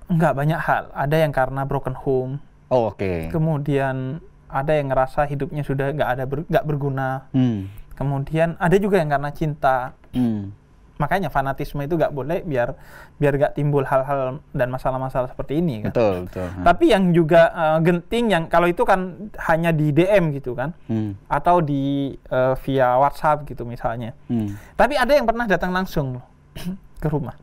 enggak 0.05 0.33
banyak 0.33 0.59
hal, 0.59 0.83
ada 0.91 1.15
yang 1.15 1.29
karena 1.29 1.61
broken 1.63 1.93
home, 1.95 2.41
Oh, 2.67 2.89
oke. 2.89 3.29
kemudian 3.29 4.21
ada 4.45 4.71
yang 4.73 4.89
ngerasa 4.89 5.25
hidupnya 5.25 5.61
sudah 5.61 5.89
nggak 5.89 6.09
ada 6.09 6.23
ber- 6.25 6.45
nggak 6.45 6.65
berguna, 6.65 7.29
Hmm. 7.29 7.69
kemudian 7.93 8.57
ada 8.57 8.73
juga 8.75 8.97
yang 8.97 9.09
karena 9.09 9.29
cinta 9.29 9.93
Hmm. 10.09 10.49
Makanya 10.99 11.31
fanatisme 11.31 11.79
itu 11.79 11.95
nggak 11.95 12.11
boleh 12.11 12.43
biar 12.43 12.75
biar 13.15 13.33
nggak 13.33 13.53
timbul 13.55 13.81
hal-hal 13.81 14.43
dan 14.51 14.67
masalah-masalah 14.67 15.31
seperti 15.31 15.57
ini 15.57 15.79
kan 15.81 15.95
Betul, 15.95 16.27
betul. 16.27 16.47
Tapi 16.59 16.85
yang 16.91 17.03
juga 17.09 17.41
eh, 17.49 17.77
genting 17.81 18.25
yang 18.27 18.43
kalau 18.45 18.67
itu 18.67 18.83
kan 18.83 19.31
hanya 19.47 19.71
di 19.71 19.89
DM 19.89 20.35
gitu 20.35 20.53
kan 20.53 20.75
Hmm. 20.85 21.15
atau 21.25 21.63
di 21.63 21.79
eh, 22.19 22.53
via 22.59 22.99
WhatsApp 22.99 23.47
gitu 23.47 23.63
misalnya 23.63 24.11
Hmm. 24.27 24.59
tapi 24.75 24.93
ada 24.93 25.09
yang 25.09 25.23
pernah 25.23 25.47
datang 25.47 25.71
langsung 25.71 26.19
ke 27.01 27.07
rumah 27.07 27.39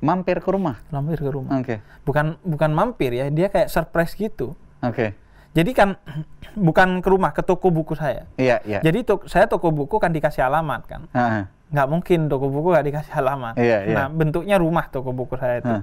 Mampir 0.00 0.40
ke 0.40 0.48
rumah. 0.48 0.80
mampir 0.88 1.16
ke 1.18 1.28
rumah 1.28 1.56
Oke. 1.56 1.80
bukan 2.02 2.36
bukan 2.42 2.70
mampir 2.70 3.12
ya 3.12 3.28
dia 3.28 3.48
kayak 3.48 3.68
surprise 3.68 4.12
gitu 4.12 4.52
Oke. 4.78 5.16
jadi 5.52 5.70
kan 5.72 5.96
bukan 6.58 7.00
ke 7.00 7.08
rumah 7.08 7.32
ke 7.32 7.40
toko 7.40 7.68
buku 7.68 7.92
saya 7.92 8.28
Iya, 8.36 8.60
iya. 8.62 8.80
jadi 8.82 9.04
tok- 9.06 9.24
saya 9.24 9.44
toko 9.44 9.68
buku 9.70 9.96
kan 9.96 10.08
dikasih 10.08 10.40
alamat 10.42 10.84
kan 10.84 11.02
Ha, 11.10 11.24
ha. 11.24 11.42
Nggak 11.70 11.86
mungkin 11.86 12.26
toko 12.26 12.50
buku 12.50 12.74
nggak 12.74 12.86
dikasih 12.90 13.14
alamat. 13.14 13.54
Iya, 13.54 13.78
iya. 13.86 13.94
Nah 13.94 14.06
bentuknya 14.10 14.56
rumah 14.58 14.90
toko 14.90 15.14
buku 15.14 15.38
saya 15.38 15.62
itu. 15.62 15.70
Hah. 15.70 15.82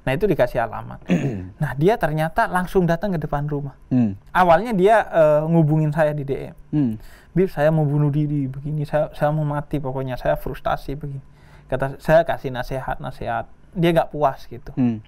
Nah 0.00 0.10
itu 0.16 0.24
dikasih 0.26 0.58
alamat. 0.66 1.00
nah 1.62 1.72
dia 1.78 1.94
ternyata 1.94 2.50
langsung 2.50 2.88
datang 2.88 3.14
ke 3.14 3.20
depan 3.22 3.46
rumah. 3.46 3.78
Hmm. 3.94 4.18
Awalnya 4.34 4.74
dia 4.74 5.06
eh, 5.06 5.42
ngubungin 5.46 5.94
saya 5.94 6.10
di 6.10 6.26
DM. 6.26 6.56
Hmm. 6.74 6.94
Bib 7.30 7.46
saya 7.46 7.70
mau 7.70 7.86
bunuh 7.86 8.10
diri 8.10 8.50
begini, 8.50 8.82
saya 8.82 9.14
saya 9.14 9.30
mau 9.30 9.46
mati 9.46 9.78
pokoknya 9.78 10.18
saya 10.18 10.34
frustasi 10.34 10.98
begini. 10.98 11.22
Kata 11.70 12.02
saya 12.02 12.26
kasih 12.26 12.50
nasihat 12.50 12.98
nasihat, 12.98 13.46
dia 13.70 13.90
nggak 13.94 14.10
puas 14.10 14.50
gitu. 14.50 14.74
Hmm. 14.74 14.98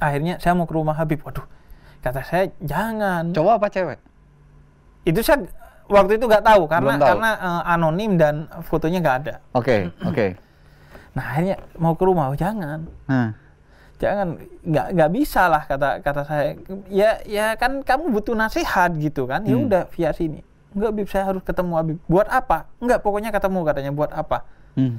Akhirnya 0.00 0.40
saya 0.40 0.56
mau 0.56 0.64
ke 0.64 0.72
rumah 0.72 0.96
Habib, 0.96 1.20
waduh, 1.20 1.44
kata 2.00 2.24
saya 2.24 2.48
jangan. 2.64 3.36
Cowok 3.36 3.60
apa 3.60 3.68
cewek? 3.68 4.00
Itu 5.04 5.20
saya 5.20 5.44
waktu 5.88 6.16
itu 6.16 6.24
nggak 6.24 6.44
tahu 6.44 6.62
karena 6.64 6.94
Belum 6.94 7.00
tahu. 7.00 7.08
karena 7.10 7.30
eh, 7.34 7.62
anonim 7.72 8.12
dan 8.14 8.34
fotonya 8.62 8.98
nggak 9.00 9.16
ada. 9.24 9.34
Oke, 9.52 9.88
oke. 10.04 10.26
Nah 11.08 11.34
akhirnya 11.34 11.56
mau 11.74 11.98
ke 11.98 12.04
rumah, 12.06 12.30
oh, 12.30 12.38
jangan. 12.38 12.86
Nah, 13.10 13.34
jangan 13.98 14.38
nggak 14.62 14.86
nggak 14.94 15.10
bisa 15.10 15.50
lah 15.50 15.66
kata 15.66 15.98
kata 15.98 16.22
saya 16.22 16.54
ya 16.86 17.18
ya 17.26 17.58
kan 17.58 17.82
kamu 17.82 18.14
butuh 18.14 18.38
nasihat 18.38 18.94
gitu 18.94 19.26
kan 19.26 19.42
ya 19.42 19.58
Hmm. 19.58 19.66
udah 19.66 19.90
via 19.90 20.14
sini 20.14 20.46
nggak 20.70 20.92
Bib 20.94 21.08
saya 21.10 21.26
harus 21.26 21.42
ketemu 21.42 21.72
Habib 21.74 21.98
buat 22.06 22.30
apa 22.30 22.70
nggak 22.78 23.02
pokoknya 23.02 23.34
ketemu 23.34 23.58
katanya 23.66 23.90
buat 23.90 24.14
apa 24.14 24.46
hmm. 24.78 24.94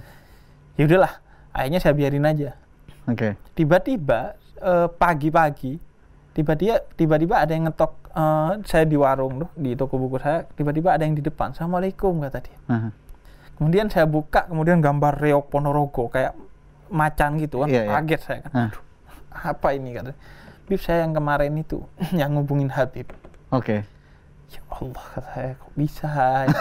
ya 0.76 0.84
udahlah 0.84 1.14
akhirnya 1.56 1.80
saya 1.80 1.96
biarin 1.96 2.28
aja 2.28 2.60
Oke. 3.08 3.40
tiba-tiba 3.56 4.36
eh, 4.60 4.88
pagi-pagi 4.92 5.80
tiba-tiba 6.36 6.84
tiba-tiba 7.00 7.40
ada 7.40 7.56
yang 7.56 7.72
ngetok 7.72 8.09
eh, 8.20 8.52
saya 8.64 8.84
di 8.84 8.96
warung 8.96 9.40
tuh 9.40 9.50
di 9.56 9.74
toko 9.74 9.96
buku 9.96 10.20
saya 10.20 10.44
tiba-tiba 10.50 10.92
ada 10.92 11.02
yang 11.02 11.14
di 11.14 11.22
depan 11.22 11.52
assalamualaikum 11.52 12.20
kata 12.20 12.40
dia 12.42 12.58
Aha. 12.68 12.90
kemudian 13.56 13.88
saya 13.88 14.04
buka 14.06 14.46
kemudian 14.46 14.80
gambar 14.80 15.16
reok 15.16 15.48
ponorogo 15.48 16.08
kayak 16.08 16.36
macan 16.90 17.38
gitu 17.38 17.62
kan 17.62 17.68
Iya, 17.68 17.82
iya. 17.84 17.92
kaget 17.96 18.22
saya 18.22 18.40
kan. 18.44 18.52
Aduh, 18.68 18.82
apa 19.32 19.68
ini 19.72 19.90
kata 19.94 20.12
Bib 20.66 20.78
saya 20.78 21.02
yang 21.02 21.14
kemarin 21.14 21.54
itu 21.56 21.80
yang 22.20 22.34
ngubungin 22.34 22.70
Habib 22.70 23.08
Oke. 23.50 23.86
ya 24.48 24.62
Allah 24.70 25.06
kata 25.12 25.30
saya 25.30 25.52
kok 25.56 25.72
bisa 25.74 26.10
ya?" 26.46 26.58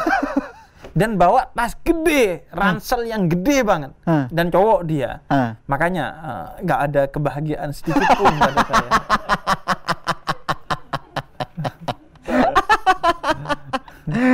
dan 0.95 1.15
bawa 1.15 1.51
tas 1.53 1.75
gede 1.79 2.47
ransel 2.51 3.03
yang 3.03 3.27
gede 3.27 3.63
banget 3.63 3.93
Hah. 4.03 4.27
dan 4.29 4.49
cowok 4.49 4.81
dia 4.85 5.21
Ah. 5.27 5.57
makanya 5.65 6.05
eh, 6.17 6.47
nggak 6.63 6.81
ada 6.83 7.03
kebahagiaan 7.07 7.71
sedikit 7.73 8.05
pun 8.15 8.31
kata 8.33 8.61
saya 8.65 8.91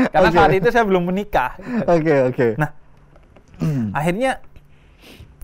karena 0.08 0.28
Oke. 0.30 0.36
saat 0.36 0.52
itu 0.52 0.68
saya 0.70 0.84
belum 0.84 1.02
menikah 1.04 1.58
Oke, 1.84 2.14
oke. 2.24 2.46
Nah, 2.56 2.70
akhirnya 3.90 4.38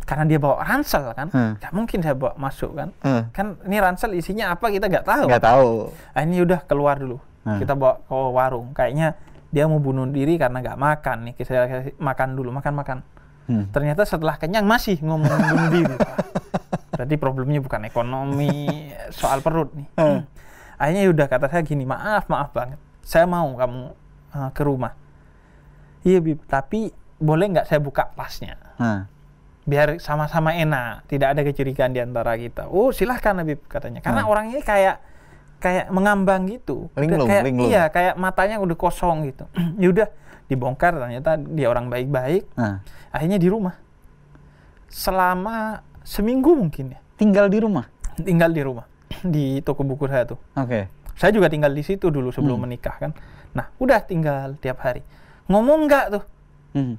karena 0.02 0.26
dia 0.26 0.42
bawa 0.42 0.58
ransel 0.60 1.14
kan, 1.14 1.30
Hmm. 1.30 1.54
nggak 1.54 1.70
mungkin 1.70 1.98
saya 2.02 2.18
bawa 2.18 2.34
masuk 2.34 2.74
kan. 2.74 2.90
Eh, 2.98 3.22
Kan 3.30 3.62
ini 3.62 3.78
ransel 3.78 4.10
isinya 4.12 4.50
apa 4.50 4.66
kita 4.66 4.90
nggak 4.90 5.06
tahu. 5.06 5.24
nggak 5.30 5.44
tahu. 5.44 5.70
Akhirnya 6.10 6.38
udah 6.42 6.60
keluar 6.66 6.98
dulu. 6.98 7.22
Hmm. 7.46 7.62
Kita 7.62 7.78
bawa 7.78 8.02
ke 8.02 8.14
warung. 8.34 8.74
Kayaknya 8.74 9.14
dia 9.54 9.70
mau 9.70 9.78
bunuh 9.78 10.10
diri 10.10 10.34
karena 10.34 10.58
nggak 10.58 10.74
makan 10.76 11.30
nih. 11.30 11.34
Saya 11.46 11.62
kasih 11.64 11.94
makan 11.96 12.28
dulu, 12.34 12.50
makan 12.50 12.74
makan. 12.74 12.98
Hmm. 13.46 13.70
Ternyata 13.70 14.02
setelah 14.02 14.34
kenyang 14.34 14.66
masih 14.66 14.98
ngomong 14.98 15.30
bunuh 15.30 15.68
diri. 15.70 15.94
Berarti 16.90 17.14
problemnya 17.14 17.62
bukan 17.62 17.86
ekonomi, 17.86 18.90
soal 19.14 19.38
perut 19.40 19.70
nih. 19.78 19.86
Hmm. 19.94 20.26
Akhirnya 20.74 21.06
udah 21.06 21.26
kata 21.30 21.46
saya 21.46 21.62
gini, 21.62 21.86
maaf 21.86 22.26
maaf 22.26 22.50
banget. 22.50 22.82
Saya 23.00 23.30
mau 23.30 23.46
kamu 23.54 23.94
uh, 24.32 24.50
ke 24.50 24.62
rumah. 24.62 24.92
Iya 26.00 26.18
bib, 26.18 26.40
tapi 26.46 26.90
boleh 27.16 27.52
nggak 27.52 27.66
saya 27.66 27.78
buka 27.78 28.08
tasnya? 28.12 28.56
Ah. 28.76 29.04
biar 29.60 30.00
sama-sama 30.00 30.50
enak, 30.50 31.06
tidak 31.06 31.36
ada 31.36 31.44
kecurigaan 31.44 31.92
di 31.92 32.00
antara 32.02 32.34
kita. 32.34 32.66
Oh, 32.66 32.90
silahkan 32.90 33.38
Habib 33.38 33.60
katanya. 33.70 34.00
Karena 34.02 34.24
Hmm. 34.24 34.32
orang 34.32 34.44
ini 34.50 34.64
kayak 34.64 34.98
kayak 35.60 35.92
mengambang 35.92 36.48
gitu. 36.48 36.88
Linglung, 36.96 37.28
kayak, 37.28 37.44
linglung. 37.44 37.68
Iya, 37.70 37.86
kayak 37.86 38.14
matanya 38.18 38.58
udah 38.58 38.74
kosong 38.74 39.30
gitu. 39.30 39.44
ya 39.82 39.92
udah 39.92 40.08
dibongkar 40.50 40.96
ternyata 40.96 41.36
dia 41.38 41.70
orang 41.70 41.86
baik-baik. 41.86 42.50
Ah. 42.58 42.82
Akhirnya 43.12 43.38
di 43.38 43.46
rumah. 43.46 43.76
Selama 44.90 45.84
seminggu 46.02 46.56
mungkin 46.56 46.96
ya. 46.96 47.00
Tinggal 47.14 47.46
di 47.46 47.58
rumah. 47.62 47.86
Tinggal 48.18 48.50
di 48.50 48.62
rumah 48.64 48.86
di 49.22 49.60
toko 49.60 49.84
buku 49.84 50.08
saya 50.08 50.24
tuh. 50.26 50.40
Oke. 50.56 50.88
Saya 51.14 51.30
juga 51.30 51.46
tinggal 51.46 51.70
di 51.70 51.84
situ 51.84 52.08
dulu 52.08 52.32
sebelum 52.32 52.58
Hmm. 52.58 52.64
menikah 52.66 52.96
kan. 52.96 53.12
Nah, 53.50 53.66
udah 53.76 53.98
tinggal 54.00 54.54
tiap 54.56 54.78
hari. 54.80 55.02
Ngomong 55.50 55.86
nggak 55.86 56.06
tuh? 56.10 56.24
Hmm. 56.70 56.94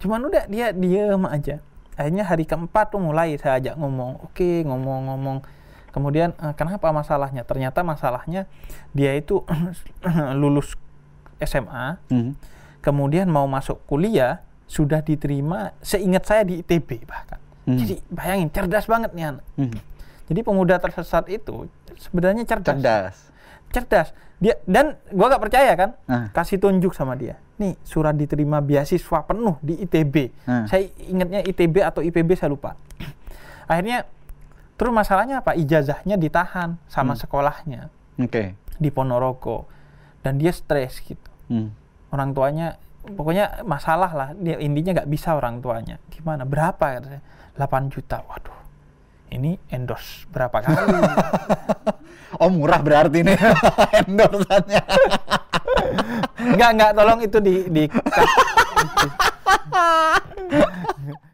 cuman 0.00 0.32
udah 0.32 0.48
dia 0.48 0.72
diem 0.72 1.20
aja 1.28 1.60
akhirnya 1.92 2.24
hari 2.24 2.48
keempat 2.48 2.88
tuh 2.88 3.04
mulai 3.04 3.36
saya 3.36 3.60
ajak 3.60 3.76
ngomong 3.76 4.16
oke 4.24 4.64
ngomong-ngomong 4.64 5.44
kemudian 5.92 6.32
"Eh, 6.40 6.56
kenapa 6.56 6.88
masalahnya 6.88 7.44
ternyata 7.44 7.84
masalahnya 7.84 8.48
dia 8.96 9.12
itu 9.12 9.44
lulus 10.40 10.72
SMA 11.36 12.00
Hmm. 12.08 12.32
kemudian 12.80 13.28
mau 13.28 13.44
masuk 13.44 13.76
kuliah 13.84 14.40
sudah 14.64 15.04
diterima 15.04 15.76
seingat 15.84 16.24
saya 16.24 16.48
di 16.48 16.64
ITB 16.64 17.04
bahkan 17.04 17.36
Hmm. 17.68 17.76
jadi 17.76 18.00
bayangin 18.08 18.48
cerdas 18.48 18.88
banget 18.88 19.12
nih 19.12 19.36
anak 19.36 19.44
Hmm. 19.60 19.76
jadi 20.32 20.40
pemuda 20.40 20.80
tersesat 20.80 21.28
itu 21.28 21.68
sebenarnya 22.00 22.48
cerdas 22.48 22.72
Cerdas. 22.72 23.16
Cerdas. 23.70 24.10
Dia 24.36 24.56
dan 24.64 24.96
gua 25.10 25.28
gak 25.28 25.42
percaya 25.42 25.72
kan 25.74 25.90
Ah. 26.04 26.26
kasih 26.30 26.56
tunjuk 26.56 26.90
sama 26.90 27.12
dia. 27.12 27.36
Nih 27.56 27.76
surat 27.82 28.12
diterima 28.12 28.58
beasiswa 28.58 29.20
penuh 29.20 29.60
di 29.60 29.76
ITB 29.78 30.32
Ah. 30.44 30.64
saya 30.64 30.88
ingatnya 31.02 31.40
ITB 31.42 31.80
atau 31.80 32.00
IPB 32.00 32.34
saya 32.34 32.48
lupa. 32.48 32.72
Akhirnya 33.70 34.08
terus 34.74 34.90
masalahnya 34.90 35.40
apa? 35.40 35.52
Ijazahnya 35.52 36.16
ditahan 36.16 36.80
sama 36.86 37.12
Hmm. 37.12 37.20
sekolahnya 37.20 37.80
Oke. 38.16 38.56
di 38.76 38.88
Ponorogo. 38.88 39.68
Dan 40.20 40.36
dia 40.36 40.52
stres 40.52 41.00
gitu. 41.00 41.30
Hmm. 41.48 41.72
orang 42.10 42.30
tuanya 42.30 42.74
pokoknya 43.06 43.62
masalah 43.62 44.10
lah. 44.10 44.28
Dia 44.34 44.58
intinya 44.58 44.98
nggak 44.98 45.08
bisa 45.08 45.32
orang 45.32 45.60
tuanya. 45.60 45.96
Gimana? 46.08 46.42
Berapa? 46.42 46.98
Katanya. 46.98 47.22
8 47.54 47.86
juta. 47.86 48.18
Waduh 48.24 48.56
ini 49.30 49.56
endorse 49.70 50.26
berapa 50.30 50.58
kali 50.60 50.76
Oh 52.40 52.48
murah 52.48 52.78
berarti 52.78 53.26
nih 53.26 53.34
endorsannya. 54.06 54.82
Enggak, 56.40 56.70
enggak, 56.72 56.90
tolong 56.94 57.20
itu 57.20 57.38
di 57.42 57.54
di 57.68 57.84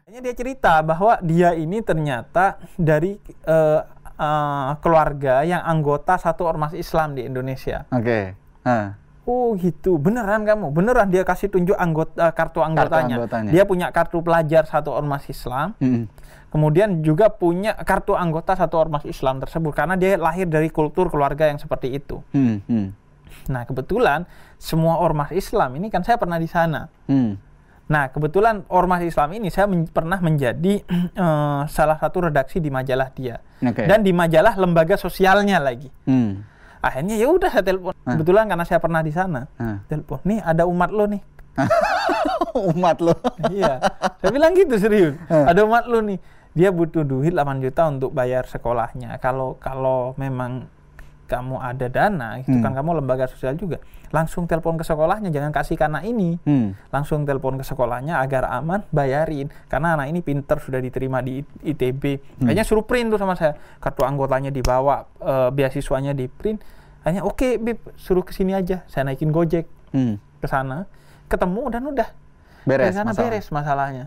Hanya 0.09 0.19
dia 0.19 0.33
cerita 0.35 0.81
bahwa 0.81 1.21
dia 1.21 1.53
ini 1.53 1.79
ternyata 1.85 2.57
dari 2.75 3.15
eh, 3.23 3.81
eh, 4.17 4.71
keluarga 4.81 5.45
yang 5.45 5.61
anggota 5.63 6.17
satu 6.17 6.49
ormas 6.49 6.73
Islam 6.73 7.13
di 7.13 7.23
Indonesia. 7.29 7.85
Oke. 7.93 8.33
Ah. 8.65 9.06
Oh 9.27 9.59
gitu, 9.59 9.99
beneran 9.99 10.47
kamu? 10.47 10.71
Beneran 10.71 11.11
dia 11.11 11.27
kasih 11.27 11.51
tunjuk 11.51 11.75
anggota 11.75 12.31
kartu 12.31 12.63
anggotanya. 12.63 13.19
anggotanya. 13.19 13.51
Dia 13.51 13.67
punya 13.67 13.91
kartu 13.91 14.23
pelajar 14.23 14.63
satu 14.63 14.95
ormas 14.95 15.27
Islam. 15.27 15.75
Hmm. 15.83 16.07
Kemudian 16.47 17.03
juga 17.03 17.27
punya 17.27 17.75
kartu 17.75 18.15
anggota 18.15 18.55
satu 18.55 18.79
ormas 18.79 19.03
Islam 19.03 19.43
tersebut 19.43 19.75
karena 19.75 19.99
dia 19.99 20.15
lahir 20.15 20.47
dari 20.47 20.71
kultur 20.71 21.11
keluarga 21.11 21.51
yang 21.51 21.59
seperti 21.59 21.99
itu. 21.99 22.23
Hmm. 22.31 22.63
Hmm. 22.71 22.95
Nah 23.51 23.67
kebetulan 23.67 24.23
semua 24.55 24.95
ormas 25.03 25.35
Islam 25.35 25.75
ini 25.75 25.91
kan 25.91 26.07
saya 26.07 26.15
pernah 26.15 26.39
di 26.39 26.47
sana. 26.47 26.87
Hmm. 27.11 27.35
Nah, 27.87 28.11
kebetulan 28.11 28.67
ormas 28.67 28.99
Islam 28.99 29.31
ini 29.39 29.47
saya 29.47 29.63
men- 29.63 29.87
pernah 29.87 30.19
menjadi 30.19 30.83
eh, 31.23 31.61
salah 31.71 31.95
satu 31.95 32.27
redaksi 32.27 32.59
di 32.59 32.67
majalah 32.67 33.07
dia 33.15 33.39
Oke. 33.63 33.87
dan 33.87 34.03
di 34.03 34.11
majalah 34.11 34.59
lembaga 34.59 34.99
sosialnya 34.99 35.59
lagi. 35.63 35.87
Hmm. 36.03 36.43
Akhirnya 36.81 37.15
ya 37.17 37.27
udah 37.29 37.49
saya 37.49 37.65
telepon. 37.65 37.93
Ah. 38.05 38.15
Kebetulan 38.15 38.45
karena 38.47 38.65
saya 38.65 38.79
pernah 38.81 39.01
di 39.01 39.11
sana. 39.11 39.49
Ah. 39.57 39.81
Telepon. 39.89 40.21
Nih 40.23 40.39
ada 40.41 40.63
umat 40.69 40.89
lo 40.93 41.05
nih. 41.09 41.21
Umat 42.73 42.97
lo. 43.01 43.13
iya. 43.53 43.81
Saya 44.21 44.31
bilang 44.33 44.53
gitu 44.53 44.77
serius. 44.77 45.17
Ah. 45.29 45.49
Ada 45.53 45.65
umat 45.65 45.89
lo 45.89 46.01
nih. 46.01 46.17
Dia 46.57 46.73
butuh 46.73 47.05
duit 47.05 47.33
8 47.37 47.61
juta 47.61 47.85
untuk 47.85 48.13
bayar 48.13 48.49
sekolahnya. 48.49 49.21
Kalau 49.21 49.61
kalau 49.61 50.17
memang 50.17 50.65
kamu 51.27 51.59
ada 51.59 51.85
dana, 51.85 52.39
gitu 52.39 52.55
Hmm. 52.55 52.63
kan 52.63 52.71
kamu 52.73 53.03
lembaga 53.03 53.27
sosial 53.27 53.53
juga, 53.53 53.83
langsung 54.09 54.47
telepon 54.47 54.75
ke 54.75 54.83
sekolahnya, 54.83 55.27
jangan 55.27 55.51
kasih 55.51 55.75
anak 55.77 56.03
ini. 56.03 56.39
Hmm. 56.41 56.73
Langsung 56.89 57.27
telepon 57.27 57.59
ke 57.59 57.63
sekolahnya 57.63 58.17
agar 58.17 58.47
aman, 58.49 58.87
bayarin. 58.89 59.51
Karena 59.67 59.93
anak 59.93 60.07
ini 60.09 60.23
pinter 60.23 60.57
sudah 60.57 60.79
diterima 60.79 61.19
di 61.19 61.43
ITB. 61.61 62.03
Hmm. 62.39 62.47
Kayaknya 62.47 62.63
suruh 62.63 62.81
print 62.81 63.11
tuh 63.11 63.19
sama 63.19 63.35
saya. 63.35 63.53
Kartu 63.77 64.01
anggotanya 64.01 64.47
dibawa, 64.49 65.03
eh, 65.19 65.49
beasiswanya 65.51 66.15
di 66.15 66.25
print. 66.25 66.63
Hanya 67.03 67.21
oke, 67.21 67.59
Bib, 67.59 67.79
suruh 67.95 68.23
ke 68.23 68.31
sini 68.31 68.51
aja. 68.51 68.87
Saya 68.87 69.05
naikin 69.05 69.31
Gojek 69.31 69.67
Hmm. 69.91 70.19
ke 70.39 70.47
sana, 70.47 70.87
ketemu 71.27 71.63
dan 71.67 71.83
udah. 71.85 72.09
Beres 72.63 72.91
Dari 72.91 72.95
sana 72.95 73.11
masalah. 73.11 73.23
beres 73.31 73.47
masalahnya. 73.47 74.05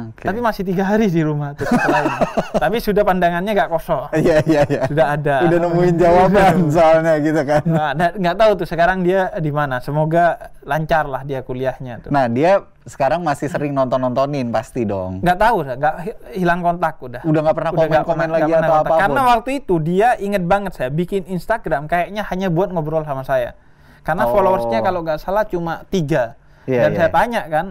Oke. 0.00 0.22
Tapi 0.22 0.38
masih 0.38 0.62
tiga 0.62 0.84
hari 0.84 1.06
di 1.06 1.20
rumah 1.20 1.52
tuh. 1.52 1.66
Tapi 2.62 2.76
sudah 2.78 3.02
pandangannya 3.02 3.50
nggak 3.50 3.68
kosong. 3.68 4.08
Iya 4.14 4.36
iya 4.44 4.62
iya. 4.64 4.82
Sudah 4.86 5.06
ada. 5.12 5.36
Udah 5.44 5.58
nemuin 5.60 5.94
jawaban 5.96 6.54
soalnya 6.68 7.14
gitu 7.18 7.40
kan. 7.40 7.62
Nggak, 7.62 7.90
nggak- 7.92 8.14
nggak 8.16 8.36
tahu 8.36 8.50
tuh 8.56 8.66
sekarang 8.66 8.98
dia 9.00 9.20
di 9.36 9.50
mana. 9.50 9.78
Semoga 9.78 10.24
lancar 10.62 11.04
lah 11.04 11.22
dia 11.22 11.40
kuliahnya 11.40 12.06
tuh. 12.06 12.10
Nah 12.10 12.26
dia 12.26 12.62
sekarang 12.84 13.20
masih 13.20 13.46
sering 13.46 13.70
nonton 13.70 13.98
nontonin 13.98 14.48
pasti 14.48 14.82
dong. 14.82 15.20
Nggak 15.20 15.38
tahu, 15.38 15.56
nggak 15.66 15.94
hi- 16.00 16.18
hilang 16.34 16.60
kontak 16.60 16.94
udah. 16.98 17.20
Udah 17.20 17.40
nggak 17.42 17.56
pernah 17.56 17.72
komen-komen 17.74 18.28
lagi 18.30 18.52
atau 18.54 18.74
apa 18.76 18.88
pun. 18.88 19.00
Karena 19.00 19.20
waktu 19.28 19.50
itu 19.58 19.74
dia 19.78 20.08
inget 20.16 20.42
banget 20.42 20.72
saya 20.72 20.88
bikin 20.88 21.26
Instagram 21.26 21.84
kayaknya 21.84 22.24
hanya 22.24 22.48
buat 22.48 22.70
ngobrol 22.70 23.02
sama 23.02 23.22
saya. 23.22 23.52
Karena 24.00 24.24
Oh. 24.24 24.32
followersnya 24.32 24.80
kalau 24.80 25.04
nggak 25.04 25.20
salah 25.20 25.44
cuma 25.44 25.84
tiga. 25.86 26.38
Iya, 26.64 26.84
Dan 26.84 26.90
iya. 26.92 26.98
saya 26.98 27.10
tanya 27.10 27.42
kan, 27.44 27.66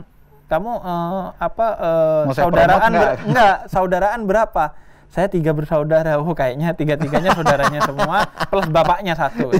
kamu 0.48 0.72
eh, 0.80 1.25
apa 1.38 1.68
eh, 1.75 2.22
Mau 2.24 2.34
saya 2.34 2.44
saudaraan 2.46 2.92
ber- 2.92 3.20
enggak 3.24 3.56
saudaraan 3.68 4.22
berapa? 4.24 4.63
Saya 5.08 5.27
tiga 5.27 5.51
bersaudara. 5.51 6.20
Oh 6.20 6.32
kayaknya 6.32 6.72
tiga-tiganya 6.72 7.32
saudaranya 7.32 7.80
semua 7.82 8.27
plus 8.48 8.68
bapaknya 8.68 9.16
satu. 9.16 9.51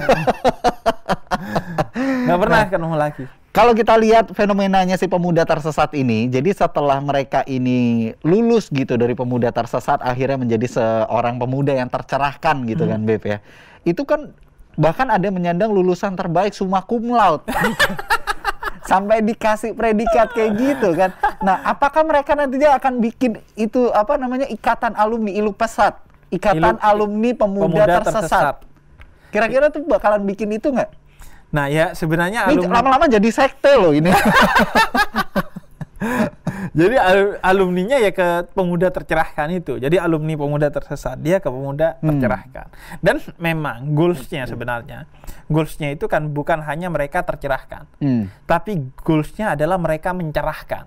Nggak 1.98 2.38
pernah 2.38 2.58
Nah. 2.58 2.68
ketemu 2.68 2.96
lagi. 2.96 3.24
Kalau 3.48 3.72
kita 3.72 3.96
lihat 3.96 4.30
fenomenanya 4.30 4.94
si 4.94 5.08
pemuda 5.08 5.42
tersesat 5.42 5.90
ini, 5.92 6.28
jadi 6.28 6.52
setelah 6.52 7.00
mereka 7.00 7.42
ini 7.42 8.12
lulus 8.22 8.68
gitu 8.68 8.94
dari 8.94 9.16
pemuda 9.16 9.50
tersesat, 9.50 9.98
akhirnya 9.98 10.36
menjadi 10.38 10.68
seorang 10.68 11.40
pemuda 11.40 11.72
yang 11.72 11.88
tercerahkan 11.88 12.62
gitu 12.64 12.84
Hmm. 12.84 12.92
kan, 12.94 13.00
Beb 13.02 13.22
ya. 13.24 13.38
Itu 13.82 14.04
kan 14.04 14.30
bahkan 14.76 15.08
ada 15.08 15.26
menyandang 15.26 15.72
lulusan 15.72 16.14
terbaik 16.14 16.52
summa 16.52 16.80
cum 16.80 17.08
laude. 17.08 17.42
Sampai 18.88 19.20
dikasih 19.20 19.76
predikat 19.76 20.32
kayak 20.32 20.56
gitu 20.56 20.96
kan. 20.96 21.12
Nah, 21.38 21.60
apakah 21.62 22.00
mereka 22.02 22.32
nantinya 22.32 22.72
akan 22.74 22.98
bikin 22.98 23.36
itu 23.52 23.92
apa 23.92 24.16
namanya 24.16 24.48
ikatan 24.48 24.96
alumni 24.96 25.28
ilu 25.28 25.52
pesat, 25.52 26.00
ikatan 26.28 26.74
Ilu- 26.74 26.82
alumni 26.82 27.30
pemuda, 27.32 27.68
Pemuda 27.68 27.84
tersesat. 28.00 28.24
tersesat. 28.24 28.54
Kira-kira 29.28 29.68
tuh 29.68 29.84
bakalan 29.84 30.24
bikin 30.24 30.48
itu 30.50 30.72
nggak? 30.72 30.88
Nah 31.48 31.68
ya 31.68 31.92
sebenarnya 31.92 32.48
Ini 32.48 32.64
alumni 32.64 32.80
lama-lama 32.80 33.04
jadi 33.06 33.28
sekte 33.28 33.76
loh 33.76 33.92
ini. 33.92 34.08
Jadi 36.70 36.96
al- 36.96 37.38
alumninya 37.40 37.96
ya 37.96 38.10
ke 38.10 38.28
pemuda 38.50 38.88
tercerahkan 38.88 39.48
itu. 39.50 39.76
Jadi 39.76 39.96
alumni 39.96 40.34
pemuda 40.34 40.68
tersesat 40.68 41.16
dia 41.16 41.38
ke 41.38 41.46
pemuda 41.46 41.96
Hmm. 41.98 42.12
tercerahkan. 42.12 42.66
Dan 42.98 43.16
memang 43.36 43.92
goalsnya 43.92 44.44
sebenarnya, 44.44 45.08
goalsnya 45.46 45.90
itu 45.90 46.04
kan 46.04 46.28
bukan 46.28 46.60
hanya 46.62 46.88
mereka 46.88 47.22
tercerahkan, 47.22 47.88
Hmm. 47.98 48.28
tapi 48.44 48.92
goalsnya 48.96 49.52
adalah 49.52 49.76
mereka 49.76 50.10
mencerahkan. 50.10 50.84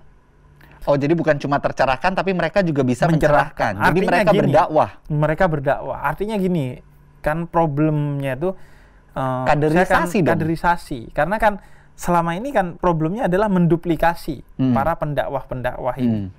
Oh, 0.82 0.98
jadi 0.98 1.14
bukan 1.14 1.38
cuma 1.38 1.56
tercerahkan, 1.56 2.10
tapi 2.10 2.34
mereka 2.34 2.58
juga 2.60 2.82
bisa 2.82 3.06
Mencerahkan. 3.06 3.72
mencerahkan. 3.72 3.72
Jadi 3.72 3.86
Artinya 3.86 4.10
mereka 4.10 4.30
gini. 4.30 4.40
berdakwah. 4.42 4.90
Mereka 5.06 5.44
berdakwah. 5.46 5.98
Artinya 6.02 6.36
gini, 6.36 6.66
kan 7.18 7.46
problemnya 7.46 8.34
itu 8.34 8.50
eh, 9.12 9.44
Kaderisasi 9.44 10.18
kan 10.18 10.24
dong. 10.24 10.30
kaderisasi. 10.34 11.00
Karena 11.12 11.36
kan 11.36 11.60
selama 11.94 12.32
ini 12.32 12.50
kan 12.50 12.74
problemnya 12.74 13.26
adalah 13.26 13.46
menduplikasi 13.46 14.42
Hmm. 14.56 14.72
para 14.72 14.94
pendakwah-pendakwah 14.94 15.96
ini. 15.96 16.26
Hmm. 16.26 16.30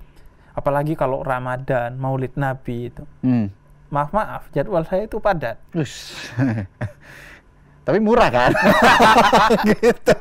Apalagi 0.54 0.94
kalau 0.94 1.22
Ramadan, 1.22 1.96
Maulid 1.96 2.36
Nabi 2.36 2.88
itu. 2.88 3.04
Hmm. 3.20 3.50
Maaf 3.90 4.10
maaf, 4.10 4.50
jadwal 4.50 4.82
saya 4.84 5.06
itu 5.06 5.18
padat. 5.18 5.58
Tapi 7.84 8.00
murah 8.00 8.30
kan? 8.30 8.52
gitu. 9.76 10.16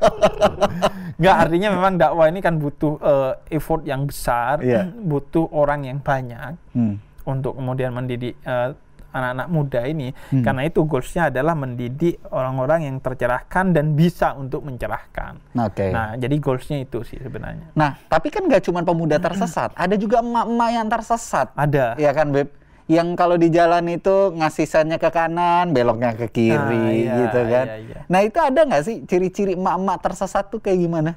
Nggak 1.14 1.36
artinya 1.38 1.68
memang 1.70 1.94
dakwah 1.94 2.26
ini 2.26 2.42
kan 2.42 2.58
butuh 2.58 2.98
eh, 2.98 3.32
effort 3.52 3.86
yang 3.86 4.04
besar, 4.04 4.58
Iya. 4.58 4.90
butuh 5.10 5.46
orang 5.48 5.86
yang 5.86 5.98
banyak 5.98 6.58
Hmm. 6.74 6.98
untuk 7.22 7.54
kemudian 7.54 7.94
mendidik 7.94 8.34
eh, 8.42 8.74
anak-anak 9.12 9.48
muda 9.52 9.80
ini. 9.84 10.10
Hmm. 10.32 10.42
Karena 10.42 10.64
itu 10.64 10.80
goalsnya 10.82 11.28
adalah 11.28 11.52
mendidik 11.52 12.18
orang-orang 12.32 12.88
yang 12.88 12.96
tercerahkan 12.98 13.70
dan 13.70 13.92
bisa 13.92 14.32
untuk 14.34 14.64
mencerahkan. 14.64 15.38
Oke. 15.54 15.92
Nah, 15.92 16.16
jadi 16.16 16.36
goalsnya 16.40 16.82
itu 16.82 17.04
sih 17.04 17.20
sebenarnya. 17.20 17.70
Nah, 17.76 18.00
tapi 18.08 18.32
kan 18.32 18.48
nggak 18.48 18.64
cuma 18.64 18.80
pemuda 18.82 19.20
tersesat, 19.20 19.70
ada 19.76 19.94
juga 19.94 20.24
emak-emak 20.24 20.70
yang 20.72 20.88
tersesat. 20.88 21.52
Ada. 21.54 21.94
Ya 22.00 22.10
kan, 22.10 22.32
Beb? 22.32 22.48
Yang 22.90 23.14
kalau 23.14 23.38
di 23.38 23.48
jalan 23.48 23.86
itu 23.88 24.34
ngasih 24.34 24.66
sennya 24.66 24.98
ke 24.98 25.06
kanan, 25.08 25.70
beloknya 25.70 26.18
ke 26.18 26.26
kiri, 26.28 26.58
Ah, 26.58 26.90
iya, 26.90 27.14
gitu 27.24 27.40
kan. 27.46 27.66
iya, 27.70 27.76
iya. 27.78 27.98
Nah, 28.10 28.20
itu 28.26 28.38
ada 28.42 28.60
nggak 28.66 28.82
sih 28.82 28.96
ciri-ciri 29.06 29.54
emak-emak 29.54 30.02
tersesat 30.02 30.50
tuh 30.50 30.58
kayak 30.58 30.82
gimana? 30.82 31.14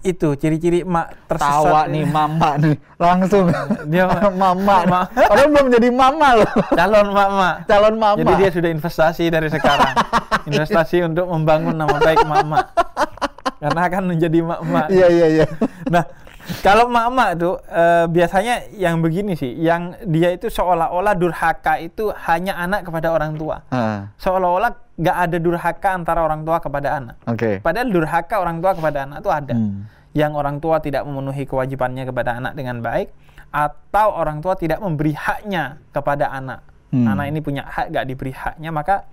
Itu 0.00 0.34
ciri-ciri 0.34 0.82
mak 0.82 1.28
tersesat. 1.28 1.62
Tawa 1.62 1.80
nih 1.86 2.02
mama 2.02 2.56
nih, 2.56 2.74
langsung 2.96 3.52
Dia 3.86 4.08
mama. 4.42 4.76
Ma- 4.88 5.06
Padahal 5.06 5.48
belum 5.52 5.66
jadi 5.70 5.88
mama 5.92 6.28
loh. 6.40 6.50
calon 6.72 7.08
mak-mak. 7.12 7.54
Calon 7.68 7.94
mama. 7.94 8.18
Jadi 8.18 8.32
dia 8.34 8.50
sudah 8.50 8.70
investasi 8.72 9.24
dari 9.28 9.48
sekarang. 9.52 9.94
investasi 10.48 11.04
untuk 11.04 11.28
membangun 11.28 11.76
nama 11.76 11.96
baik 11.96 12.24
mak-mak. 12.24 12.66
Karena 13.60 13.80
akan 13.86 14.02
menjadi 14.10 14.38
mak-mak. 14.40 14.86
Iya 14.88 15.06
iya 15.08 15.26
iya. 15.30 15.46
Nah, 15.86 16.04
kalau 16.60 16.92
mak-mak 16.92 17.30
tuh 17.40 17.56
eh, 17.68 18.04
biasanya 18.08 18.68
yang 18.76 19.00
begini 19.00 19.32
sih, 19.32 19.56
yang 19.56 19.96
dia 20.04 20.32
itu 20.36 20.52
seolah-olah 20.52 21.16
durhaka 21.16 21.80
itu 21.80 22.12
hanya 22.28 22.56
anak 22.60 22.84
kepada 22.84 23.12
orang 23.12 23.36
tua. 23.36 23.64
Ah, 23.72 24.12
Seolah-olah 24.20 24.72
nggak 24.94 25.16
ada 25.28 25.36
durhaka 25.40 25.88
antara 25.96 26.20
orang 26.20 26.44
tua 26.44 26.60
kepada 26.60 27.00
anak. 27.00 27.16
Oke. 27.24 27.64
Padahal 27.64 27.88
durhaka 27.88 28.34
orang 28.38 28.60
tua 28.60 28.72
kepada 28.76 28.98
anak 29.08 29.16
itu 29.24 29.30
ada. 29.32 29.54
Hmm. 29.56 29.88
Yang 30.14 30.32
orang 30.38 30.56
tua 30.62 30.76
tidak 30.78 31.02
memenuhi 31.08 31.42
kewajibannya 31.48 32.04
kepada 32.06 32.38
anak 32.38 32.52
dengan 32.54 32.78
baik, 32.84 33.10
atau 33.50 34.08
orang 34.14 34.38
tua 34.44 34.54
tidak 34.54 34.78
memberi 34.78 35.14
haknya 35.14 35.80
kepada 35.90 36.30
anak. 36.30 36.60
Hmm. 36.94 37.10
Anak 37.10 37.26
ini 37.30 37.40
punya 37.42 37.66
hak 37.66 37.90
nggak 37.90 38.06
diberi 38.06 38.30
haknya, 38.30 38.70
maka 38.70 39.08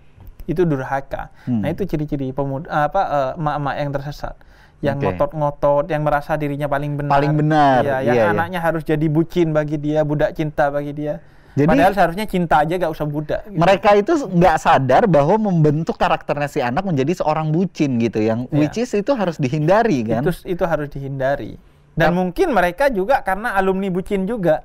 itu 0.46 0.66
durhaka. 0.66 1.30
Hmm. 1.46 1.62
Nah 1.66 1.70
itu 1.74 1.86
ciri-ciri 1.86 2.34
pemuda 2.34 2.92
apa 2.92 3.02
eh, 3.02 3.32
emak-emak 3.40 3.76
yang 3.78 3.90
tersesat, 3.94 4.36
yang 4.82 4.98
Oke. 4.98 5.14
ngotot-ngotot, 5.14 5.86
yang 5.88 6.02
merasa 6.02 6.34
dirinya 6.34 6.66
paling 6.66 6.98
benar. 6.98 7.14
Paling 7.14 7.34
benar, 7.38 7.82
Iya, 7.86 7.98
yang 8.02 8.16
iya, 8.18 8.24
iya. 8.28 8.34
anaknya 8.34 8.60
harus 8.60 8.82
jadi 8.82 9.06
bucin 9.08 9.54
bagi 9.54 9.78
dia, 9.78 10.02
budak 10.02 10.34
cinta 10.34 10.74
bagi 10.74 10.92
dia. 10.92 11.22
Jadi- 11.52 11.68
Padahal 11.68 11.94
seharusnya 11.94 12.26
cinta 12.26 12.64
aja 12.64 12.74
gak 12.80 12.90
usah 12.90 13.06
budak. 13.06 13.44
gitu. 13.46 13.60
Mereka 13.60 13.90
itu 14.00 14.14
nggak 14.26 14.56
sadar 14.58 15.04
bahwa 15.06 15.36
membentuk 15.38 16.00
karakternya 16.00 16.48
si 16.48 16.64
anak 16.64 16.82
menjadi 16.82 17.22
seorang 17.22 17.52
bucin 17.52 18.00
gitu, 18.00 18.24
yang 18.24 18.48
Iya. 18.50 18.58
which 18.58 18.80
is 18.80 18.90
itu 18.96 19.12
harus 19.14 19.36
dihindari 19.38 20.02
kan. 20.02 20.24
Itu 20.24 20.32
itu 20.48 20.64
harus 20.66 20.88
dihindari. 20.90 21.60
Dan 21.92 22.16
mungkin 22.16 22.56
mereka 22.56 22.88
juga 22.88 23.20
karena 23.22 23.54
alumni 23.54 23.92
bucin 23.92 24.24
juga. 24.26 24.64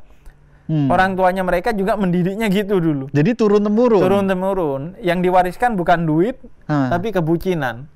Hmm. 0.66 0.90
Orang 0.90 1.14
tuanya 1.14 1.46
mereka 1.46 1.70
juga 1.70 1.94
mendidiknya 1.94 2.46
gitu 2.50 2.79
dulu. 2.79 3.07
Jadi 3.11 3.31
turun 3.35 3.62
temurun. 3.62 4.02
Turun 4.02 4.24
temurun. 4.26 4.83
Yang 4.98 5.18
diwariskan 5.26 5.74
bukan 5.74 6.07
duit, 6.07 6.38
Hah. 6.66 6.90
tapi 6.90 7.11
kebucinan. 7.11 7.87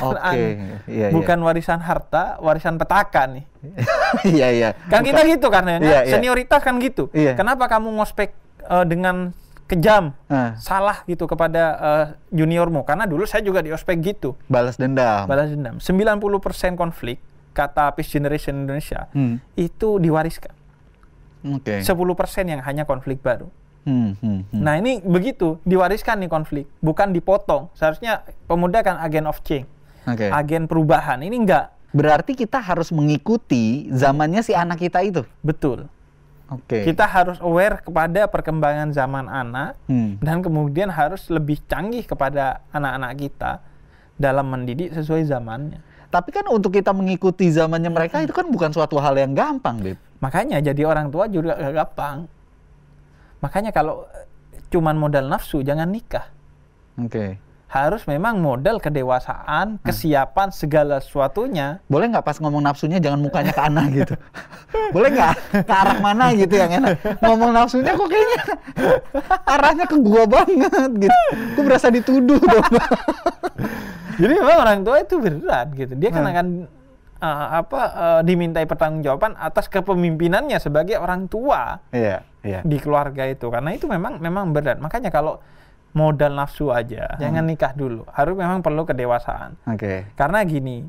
Aneh. 0.00 0.80
iya, 0.86 1.06
iya. 1.06 1.06
bukan 1.10 1.38
warisan 1.40 1.78
harta, 1.78 2.38
warisan 2.38 2.76
petaka 2.76 3.26
nih. 3.26 3.44
Iya 4.24 4.48
iya. 4.50 4.68
Kan 4.86 5.02
kita 5.02 5.20
gitu 5.22 5.46
ya, 5.48 5.60
Iya, 5.60 5.78
iya. 5.78 6.12
senioritas 6.14 6.62
kan 6.62 6.78
gitu. 6.78 7.10
Iya. 7.10 7.34
Kenapa 7.34 7.66
kamu 7.66 7.90
ngospek 7.94 8.32
eh, 8.62 8.84
dengan 8.84 9.34
kejam, 9.66 10.16
Ah. 10.26 10.56
salah 10.56 11.04
gitu 11.04 11.26
kepada 11.26 11.64
eh, 11.76 12.04
juniormu? 12.32 12.82
Karena 12.82 13.04
dulu 13.04 13.22
saya 13.24 13.42
juga 13.42 13.60
di 13.60 13.68
ospek 13.68 13.98
gitu, 14.00 14.32
Balas 14.46 14.76
dendam. 14.76 15.26
balas 15.26 15.50
dendam. 15.50 15.76
90% 15.76 16.22
konflik 16.74 17.18
kata 17.52 17.90
Peace 17.92 18.08
Generation 18.08 18.54
Indonesia 18.56 19.10
Hmm. 19.10 19.42
itu 19.54 19.98
diwariskan. 19.98 20.54
Oke. 21.44 21.82
10% 21.82 21.94
yang 22.46 22.60
hanya 22.60 22.82
konflik 22.82 23.20
baru. 23.20 23.46
Hmm, 23.82 24.12
hmm, 24.14 24.52
hmm. 24.52 24.60
Nah 24.60 24.76
ini 24.76 25.00
begitu, 25.00 25.56
diwariskan 25.62 26.18
nih 26.18 26.28
konflik, 26.28 26.66
bukan 26.78 27.08
dipotong. 27.08 27.72
Seharusnya 27.72 28.20
pemuda 28.44 28.82
kan 28.82 28.98
agen 28.98 29.24
of 29.24 29.40
change, 29.42 29.64
Oke. 30.08 30.26
agen 30.26 30.64
perubahan. 30.64 31.20
Ini 31.20 31.36
enggak, 31.36 31.66
Berarti 31.88 32.36
kita 32.36 32.60
harus 32.60 32.92
mengikuti 32.92 33.88
zamannya 33.90 34.44
si 34.44 34.52
anak 34.52 34.76
kita 34.78 35.00
itu. 35.00 35.24
betul. 35.40 35.88
Oke. 36.48 36.80
Kita 36.80 37.04
harus 37.04 37.36
aware 37.40 37.80
kepada 37.80 38.24
perkembangan 38.24 38.88
zaman 38.88 39.24
anak 39.24 39.76
Hmm. 39.84 40.16
dan 40.18 40.40
kemudian 40.40 40.88
harus 40.88 41.28
lebih 41.28 41.60
canggih 41.64 42.04
kepada 42.04 42.64
anak-anak 42.70 43.12
kita 43.18 43.60
dalam 44.16 44.48
mendidik 44.48 44.92
sesuai 44.92 45.24
zamannya. 45.24 45.80
Tapi 46.08 46.28
kan 46.28 46.48
untuk 46.48 46.72
kita 46.72 46.92
mengikuti 46.92 47.48
zamannya 47.48 47.88
mereka 47.88 48.20
itu 48.20 48.32
kan 48.32 48.48
bukan 48.48 48.72
suatu 48.72 48.96
hal 48.96 49.12
yang 49.14 49.36
gampang, 49.36 49.76
Beb. 49.78 50.00
Makanya 50.18 50.56
jadi 50.58 50.82
orang 50.84 51.08
tua 51.08 51.28
juga 51.28 51.52
gak 51.54 51.72
gampang. 51.74 52.16
Makanya 53.38 53.70
kalau 53.70 54.08
cuman 54.68 54.96
modal 54.96 55.24
nafsu 55.24 55.60
jangan 55.60 55.88
nikah. 55.88 56.32
Oke. 56.96 57.36
Harus 57.68 58.08
memang 58.08 58.40
modal 58.40 58.80
kedewasaan, 58.80 59.76
kesiapan 59.84 60.48
segala 60.48 61.04
sesuatunya. 61.04 61.84
Boleh 61.84 62.08
nggak 62.08 62.24
pas 62.24 62.40
ngomong 62.40 62.64
nafsunya 62.64 62.96
jangan 62.96 63.20
mukanya 63.20 63.52
ke 63.52 63.60
Ana 63.60 63.84
gitu? 63.92 64.16
Boleh 64.88 65.12
nggak? 65.12 65.34
Ke 65.68 65.74
arah 65.76 66.00
mana 66.00 66.32
gitu 66.32 66.56
yang 66.56 66.72
enak? 66.72 66.96
Ngomong 67.20 67.52
nafsunya 67.52 67.92
kok 67.92 68.08
kayaknya 68.08 68.40
arahnya 69.44 69.84
ke 69.84 69.96
gua 70.00 70.24
banget 70.24 70.90
gitu. 70.96 71.18
Gue 71.52 71.62
berasa 71.62 71.92
dituduh 71.92 72.40
dong. 72.40 72.66
Jadi 74.16 74.32
memang 74.34 74.58
orang 74.58 74.78
tua 74.80 74.96
itu 74.98 75.14
berat 75.20 75.68
gitu. 75.76 75.92
Dia 75.94 76.08
kan 76.08 76.24
Hmm. 76.24 76.32
akan 76.32 76.46
uh, 77.20 77.46
apa 77.62 77.80
uh, 77.92 78.20
dimintai 78.24 78.64
pertanggungjawaban 78.64 79.36
atas 79.36 79.68
kepemimpinannya 79.68 80.56
sebagai 80.56 80.96
orang 80.96 81.28
tua 81.28 81.78
Iya, 81.92 82.24
iya. 82.42 82.60
di 82.64 82.80
keluarga 82.80 83.28
itu. 83.28 83.46
Karena 83.46 83.70
itu 83.70 83.86
memang 83.86 84.18
memang 84.18 84.50
berat. 84.50 84.80
Makanya 84.80 85.12
kalau 85.12 85.38
modal 85.96 86.36
nafsu 86.36 86.68
aja, 86.70 87.16
jangan 87.16 87.44
nikah 87.44 87.72
dulu. 87.72 88.04
Harus 88.12 88.34
memang 88.36 88.60
perlu 88.60 88.84
kedewasaan. 88.84 89.56
Oke. 89.66 90.08
Karena 90.14 90.44
gini, 90.44 90.84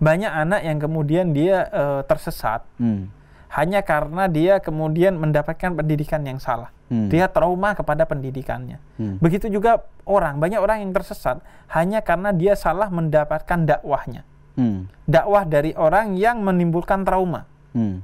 banyak 0.00 0.32
anak 0.32 0.60
yang 0.64 0.78
kemudian 0.80 1.36
dia 1.36 1.68
eh, 1.68 2.00
tersesat 2.08 2.64
Hmm. 2.80 3.12
hanya 3.52 3.82
karena 3.82 4.30
dia 4.30 4.62
kemudian 4.62 5.18
mendapatkan 5.18 5.74
pendidikan 5.76 6.22
yang 6.24 6.38
salah. 6.38 6.70
Hmm. 6.90 7.06
Dia 7.10 7.30
trauma 7.30 7.74
kepada 7.74 8.06
pendidikannya. 8.06 8.78
Hmm. 8.98 9.18
Begitu 9.22 9.46
juga 9.50 9.86
orang, 10.06 10.38
banyak 10.42 10.58
orang 10.58 10.82
yang 10.82 10.92
tersesat 10.94 11.38
hanya 11.70 12.02
karena 12.02 12.34
dia 12.34 12.58
salah 12.58 12.90
mendapatkan 12.90 13.66
dakwahnya. 13.66 14.22
Hmm. 14.58 14.90
Dakwah 15.06 15.46
dari 15.46 15.70
orang 15.78 16.18
yang 16.18 16.42
menimbulkan 16.42 17.06
trauma. 17.06 17.46
Hmm. 17.74 18.02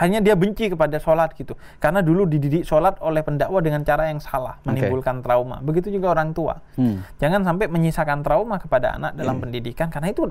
Hanya 0.00 0.18
dia 0.18 0.34
benci 0.34 0.70
kepada 0.70 0.98
sholat 0.98 1.32
gitu. 1.38 1.54
Karena 1.78 2.02
dulu 2.02 2.26
dididik 2.26 2.66
sholat 2.66 2.98
oleh 3.00 3.22
pendakwa 3.22 3.62
dengan 3.62 3.86
cara 3.86 4.10
yang 4.10 4.18
salah, 4.18 4.58
menimbulkan 4.66 5.22
trauma. 5.22 5.62
Begitu 5.62 5.94
juga 5.94 6.14
orang 6.14 6.34
tua. 6.34 6.58
Hmm. 6.74 7.06
Jangan 7.22 7.46
sampai 7.46 7.66
menyisakan 7.70 8.26
trauma 8.26 8.58
kepada 8.58 8.98
anak 8.98 9.14
dalam 9.14 9.38
pendidikan 9.38 9.88
karena 9.88 10.10
itu 10.10 10.26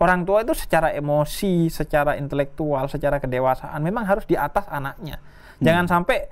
orang 0.00 0.28
tua 0.28 0.44
itu 0.44 0.52
secara 0.52 0.92
emosi, 0.92 1.72
secara 1.72 2.16
intelektual, 2.20 2.88
secara 2.92 3.16
kedewasaan 3.16 3.80
memang 3.80 4.04
harus 4.04 4.28
di 4.28 4.36
atas 4.36 4.68
anaknya. 4.68 5.16
Jangan 5.60 5.88
sampai 5.88 6.28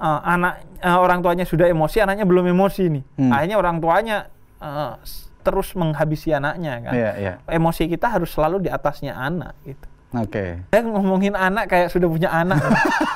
uh, 0.00 0.20
anak 0.24 0.64
uh, 0.80 0.98
orang 0.98 1.20
tuanya 1.20 1.44
sudah 1.44 1.68
emosi, 1.68 2.00
anaknya 2.00 2.24
belum 2.24 2.48
emosi 2.48 2.84
nih. 2.88 3.04
Hmm. 3.20 3.30
Akhirnya 3.30 3.56
orang 3.60 3.76
tuanya 3.78 4.16
uh, 4.58 4.96
terus 5.42 5.74
menghabisi 5.74 6.30
anaknya 6.32 6.78
kan. 6.80 6.92
Iya, 6.94 7.10
iya. 7.18 7.32
Emosi 7.50 7.90
kita 7.90 8.08
harus 8.08 8.30
selalu 8.30 8.66
di 8.66 8.70
atasnya 8.70 9.12
anak 9.12 9.58
gitu. 9.66 9.86
Oke. 10.12 10.60
Saya 10.68 10.82
ngomongin 10.84 11.32
anak 11.32 11.72
kayak 11.72 11.88
sudah 11.88 12.04
punya 12.04 12.28
anak. 12.28 12.60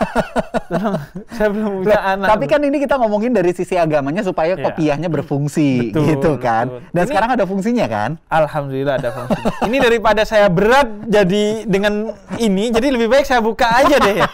Tolong, 0.73 0.97
saya 1.31 1.49
belum 1.53 1.85
punya 1.85 1.93
Lah, 1.93 2.03
anak. 2.17 2.29
Tapi 2.33 2.45
kan 2.49 2.61
ini 2.65 2.81
kita 2.81 2.97
ngomongin 2.97 3.31
dari 3.31 3.53
sisi 3.53 3.77
agamanya 3.77 4.25
supaya 4.25 4.57
Iya. 4.57 4.65
kopiahnya 4.65 5.09
berfungsi 5.13 5.93
Betul, 5.93 6.03
gitu 6.09 6.31
kan. 6.41 6.73
betul. 6.73 6.81
Dan 6.91 7.03
Ini- 7.05 7.11
sekarang 7.13 7.31
ada 7.37 7.45
fungsinya 7.45 7.87
kan? 7.87 8.11
Alhamdulillah 8.27 8.95
ada 8.97 9.11
fungsi. 9.13 9.41
ini 9.69 9.77
daripada 9.79 10.25
saya 10.25 10.49
berat 10.49 10.89
jadi 11.05 11.69
dengan 11.69 12.17
ini, 12.37 12.73
jadi 12.73 12.89
lebih 12.89 13.13
baik 13.13 13.29
saya 13.29 13.45
buka 13.45 13.69
aja 13.69 14.01
deh 14.01 14.25
ya. 14.25 14.29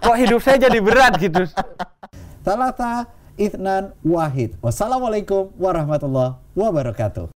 Kok 0.00 0.16
hidup 0.16 0.40
saya 0.40 0.56
jadi 0.58 0.78
berat 0.80 1.20
gitu. 1.20 1.44
Talata 2.40 3.04
Ithnan 3.36 3.92
Wahid. 4.00 4.56
Wassalamualaikum 4.58 5.52
warahmatullahi 5.54 6.40
wabarakatuh. 6.56 7.35